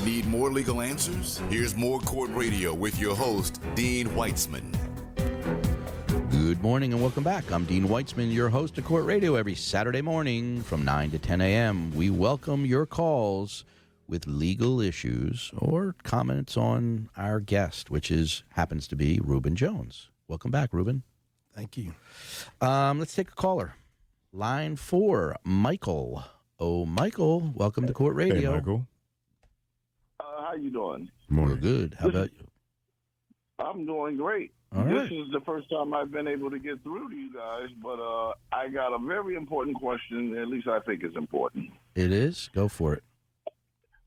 [0.03, 1.39] Need more legal answers?
[1.49, 4.76] Here's more Court Radio with your host, Dean Weitzman.
[6.32, 7.49] Good morning and welcome back.
[7.51, 11.39] I'm Dean Weitzman, your host of Court Radio every Saturday morning from 9 to 10
[11.39, 11.95] a.m.
[11.95, 13.64] We welcome your calls
[14.12, 20.09] with legal issues or comments on our guest, which is happens to be Reubin Jones.
[20.28, 21.03] Welcome back, Reubin.
[21.55, 21.93] Thank you.
[22.59, 23.76] Um, let's take a caller.
[24.34, 26.24] Line four, Michael.
[26.59, 28.36] Oh, Michael, welcome to Court Radio.
[28.36, 28.55] Hey, Radio.
[28.55, 28.88] Michael.
[30.20, 31.09] Uh, how you doing?
[31.30, 31.59] We're Morning.
[31.59, 31.95] good.
[31.99, 32.47] How about you?
[33.59, 34.51] I'm doing great.
[34.76, 35.12] All this right.
[35.12, 38.34] is the first time I've been able to get through to you guys, but uh,
[38.51, 40.38] I got a very important question.
[40.38, 41.72] At least I think it's important.
[41.95, 42.49] It is.
[42.53, 43.03] Go for it.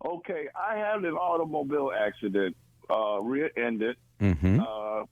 [0.05, 2.57] Okay, I had an automobile accident,
[2.91, 3.97] uh, rear-ended.
[4.21, 4.61] Mm-hmm.
[4.61, 5.05] Uh,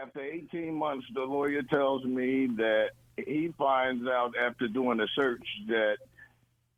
[0.00, 5.44] after 18 months, the lawyer tells me that he finds out after doing a search
[5.68, 5.96] that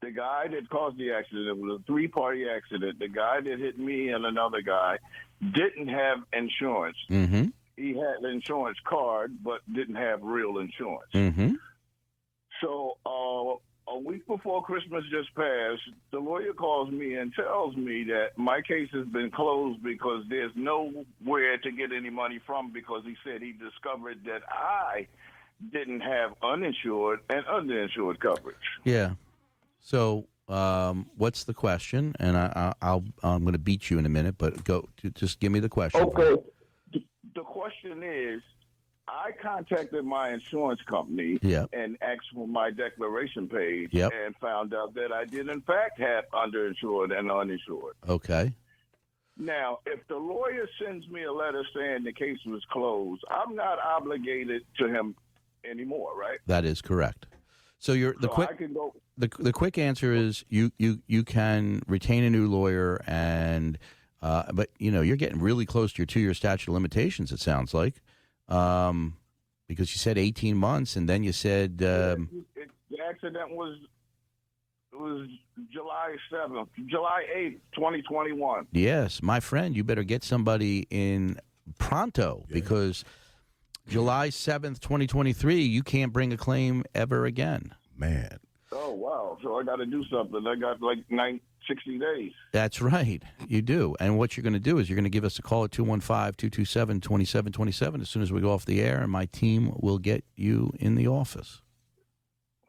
[0.01, 2.99] the guy that caused the accident it was a three-party accident.
[2.99, 4.99] The guy that hit me and another guy
[5.53, 6.97] didn't have insurance.
[7.11, 7.47] Mm-hmm.
[7.77, 11.11] He had an insurance card, but didn't have real insurance.
[11.15, 11.55] Mm-hmm.
[12.61, 13.57] So uh,
[13.91, 18.61] a week before Christmas just passed, the lawyer calls me and tells me that my
[18.61, 23.43] case has been closed because there's nowhere to get any money from because he said
[23.43, 25.07] he discovered that I
[25.73, 28.57] didn't have uninsured and underinsured coverage.
[28.85, 29.13] Yeah.
[29.81, 32.15] So, um, what's the question?
[32.19, 35.41] And I, I, I'll I'm going to beat you in a minute, but go just
[35.41, 36.01] give me the question.
[36.01, 36.43] Okay.
[36.93, 38.41] The, the question is,
[39.09, 41.67] I contacted my insurance company Yeah.
[41.73, 44.13] and asked for my declaration page Yep.
[44.15, 47.95] and found out that I did in fact have underinsured and uninsured.
[48.09, 48.55] Okay.
[49.37, 53.79] Now, if the lawyer sends me a letter saying the case was closed, I'm not
[53.79, 55.15] obligated to him
[55.65, 56.39] anymore, right?
[56.47, 57.27] That is correct.
[57.79, 58.93] So you're the so quick I can go.
[59.17, 63.79] the the quick answer is you you you can retain a new lawyer and
[64.21, 67.31] uh, but you know you're getting really close to your two year statute of limitations.
[67.31, 68.03] It sounds like
[68.49, 69.17] um,
[69.67, 73.77] because you said 18 months and then you said um, it, the accident was
[74.93, 75.29] was
[75.73, 78.67] July seventh, July eighth, twenty twenty one.
[78.73, 81.39] yes, my friend, you better get somebody in
[81.79, 83.05] pronto because
[83.89, 87.75] July 7th, 2023, you can't bring a claim ever again.
[87.97, 88.39] Man,
[88.71, 89.39] Oh wow!
[89.43, 90.47] So I got to do something.
[90.47, 92.33] I got like nine, 60 days.
[92.53, 93.23] That's right.
[93.47, 93.95] You do.
[93.99, 95.71] And what you're going to do is you're going to give us a call at
[95.73, 99.99] 215 227 2727 as soon as we go off the air, and my team will
[99.99, 101.63] get you in the office.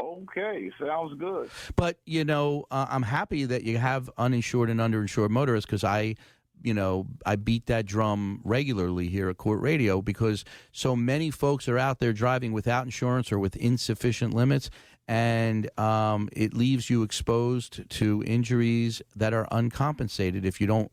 [0.02, 1.50] Okay, sounds good.
[1.76, 6.16] But, you know, uh, I'm happy that you have uninsured and underinsured motorists because I.
[6.62, 10.44] You know, I beat that drum regularly here at Court Radio because
[10.74, 14.70] so many folks are out there driving without insurance or with insufficient limits,
[15.10, 20.92] and um, it leaves you exposed to injuries that are uncompensated if you don't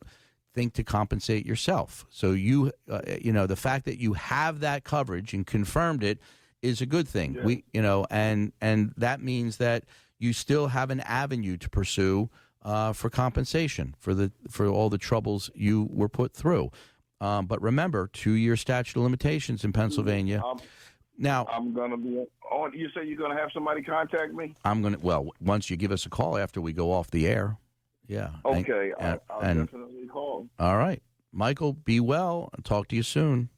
[0.54, 2.06] think to compensate yourself.
[2.08, 6.18] So you, uh, you know, the fact that you have that coverage and confirmed it
[6.62, 7.38] is a good thing.
[7.44, 9.84] We, you know, and and that means that
[10.18, 12.30] you still have an avenue to pursue
[12.62, 16.70] uh, for compensation for the for all the troubles you were put through.
[17.20, 20.42] Um, but remember, two year statute of limitations in Pennsylvania.
[20.42, 20.58] I'm,
[21.18, 22.72] Now, I'm gonna be on.
[22.74, 24.54] You say you're gonna have somebody contact me?
[24.64, 27.56] I'm gonna well once you give us a call after we go off the air.
[28.06, 28.30] Yeah.
[28.44, 30.46] Okay, and- I'll, I'll and- definitely call.
[30.58, 31.02] all right,
[31.32, 32.50] Michael, be well.
[32.54, 33.48] I'll talk to you soon.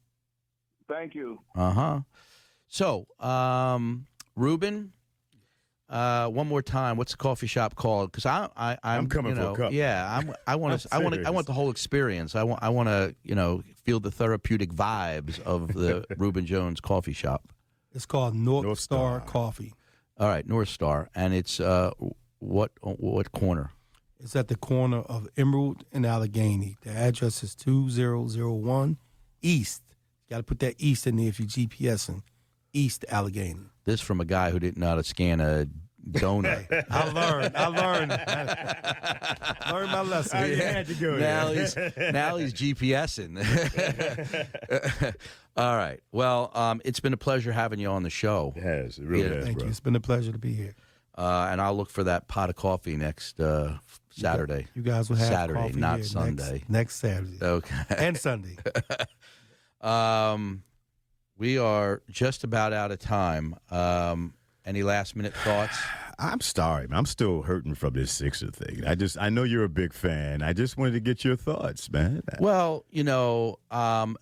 [0.89, 1.41] Thank you.
[1.55, 2.01] Uh huh.
[2.69, 4.07] So, um,
[4.37, 4.93] Reubin,
[5.89, 6.97] uh, one more time.
[6.97, 8.13] What's the coffee shop called?
[8.13, 9.73] Because I, I, I'm, I'm coming you for a cup.
[9.73, 10.89] Yeah, I'm, I want I'm to.
[10.93, 11.23] I want to.
[11.25, 12.35] I want the whole experience.
[12.35, 12.63] I want.
[12.63, 13.15] I want to.
[13.23, 17.49] You know, feel the therapeutic vibes of the Reubin Jones coffee shop.
[17.95, 19.29] It's called North, North Star, Star.
[19.29, 19.73] Coffee.
[20.19, 21.93] All right, North Star, and it's uh,
[22.39, 23.71] what what corner?
[24.21, 26.77] It's at the corner of Emerald and Allegheny.
[26.83, 28.99] The address is 2001
[29.43, 29.83] East.
[30.27, 32.23] You got to put that East in there if you're GPSing.
[32.73, 33.71] East Allegheny.
[33.89, 35.67] This from a guy who didn't know how to scan a
[36.11, 36.85] donut.
[36.91, 37.57] I learned.
[37.57, 38.13] I learned.
[38.13, 40.47] I learned my lesson.
[40.47, 41.63] you had to go now there.
[41.63, 41.75] he's
[42.13, 43.39] now he's GPSing.
[45.57, 46.01] All right.
[46.13, 48.99] Well, um, it's been a pleasure having you on the show, it has.
[48.99, 49.37] It really Yeah.
[49.37, 49.65] has, Thank bro.
[49.65, 49.71] you.
[49.71, 50.75] It's been a pleasure to be here.
[51.17, 53.79] uh, and I'll look for that pot of coffee next uh,
[54.11, 54.67] Saturday.
[54.75, 56.53] You guys will have Saturday, coffee not here Sunday.
[56.53, 57.75] Next, next Saturday Okay.
[57.97, 58.59] and Sunday.
[59.81, 60.63] Um,
[61.39, 63.55] we are just about out of time.
[63.71, 64.35] Um,
[64.67, 65.79] any last minute thoughts?
[66.19, 66.99] I'm sorry, man.
[66.99, 68.83] I'm still hurting from this Sixer thing.
[68.85, 70.43] I just, I know you're a big fan.
[70.43, 72.23] I just wanted to get your thoughts, man.
[72.41, 74.17] Well, you know, um,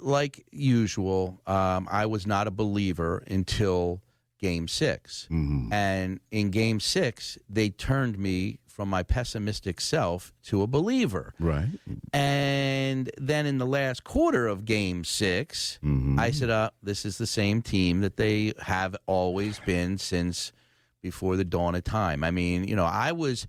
[0.00, 4.00] like usual, um, I was not a believer until
[4.38, 5.72] game 6 Mhm.
[5.72, 11.32] And in game six, they turned me from my pessimistic self to a believer.
[11.38, 11.70] Right.
[12.12, 16.18] And then in the last quarter of game 6 Mhm.
[16.18, 20.52] I said, uh, this is the same team that they have always been since
[21.02, 22.22] before the dawn of time.
[22.24, 23.46] I mean, you know, I was.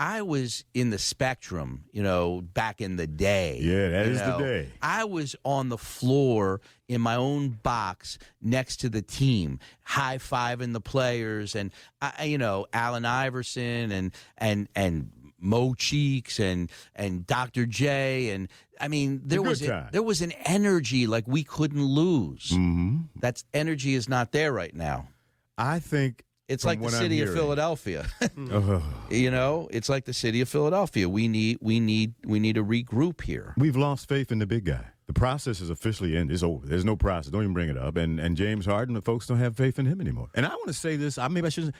[0.00, 3.58] I was in the spectrum, you know, back in the day.
[3.60, 4.68] Yeah, that is is the day.
[4.80, 10.72] I was on the floor in my own box next to the team, high fiving
[10.72, 17.26] the players, and I, you know, Allen Iverson and and and Mo Cheeks and and
[17.26, 17.66] Dr.
[17.66, 18.48] J and
[18.80, 22.50] I mean there was a, there was an energy like we couldn't lose.
[22.50, 22.98] Mm-hmm.
[23.20, 25.08] That energy is not there right now.
[25.56, 27.32] I think It's like the city of.
[27.32, 28.06] Philadelphia.
[28.50, 28.80] uh,
[29.10, 31.08] you know, it's like the city of Philadelphia.
[31.08, 33.54] We need we need we need to regroup here.
[33.56, 34.86] we've lost faith in the big guy.
[35.06, 36.30] The process is officially in.
[36.30, 36.66] It's over.
[36.66, 37.30] There's no process.
[37.30, 37.96] Don't even bring it up.
[37.96, 40.28] And and James Harden, the folks don't have faith in him anymore.
[40.34, 41.18] And I want to say this.
[41.18, 41.74] I maybe I shouldn't.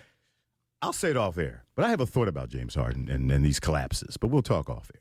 [0.83, 1.65] I'll say it off air.
[1.75, 4.17] But I have a thought about James Harden and, and these collapses.
[4.17, 5.01] But we'll talk off air.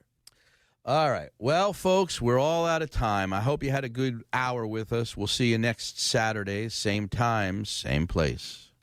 [0.86, 1.30] All right.
[1.38, 3.34] Well, folks, we're all out of time.
[3.34, 5.18] I hope you had a good hour with us.
[5.18, 8.67] We'll see you next Saturday, same time, same place.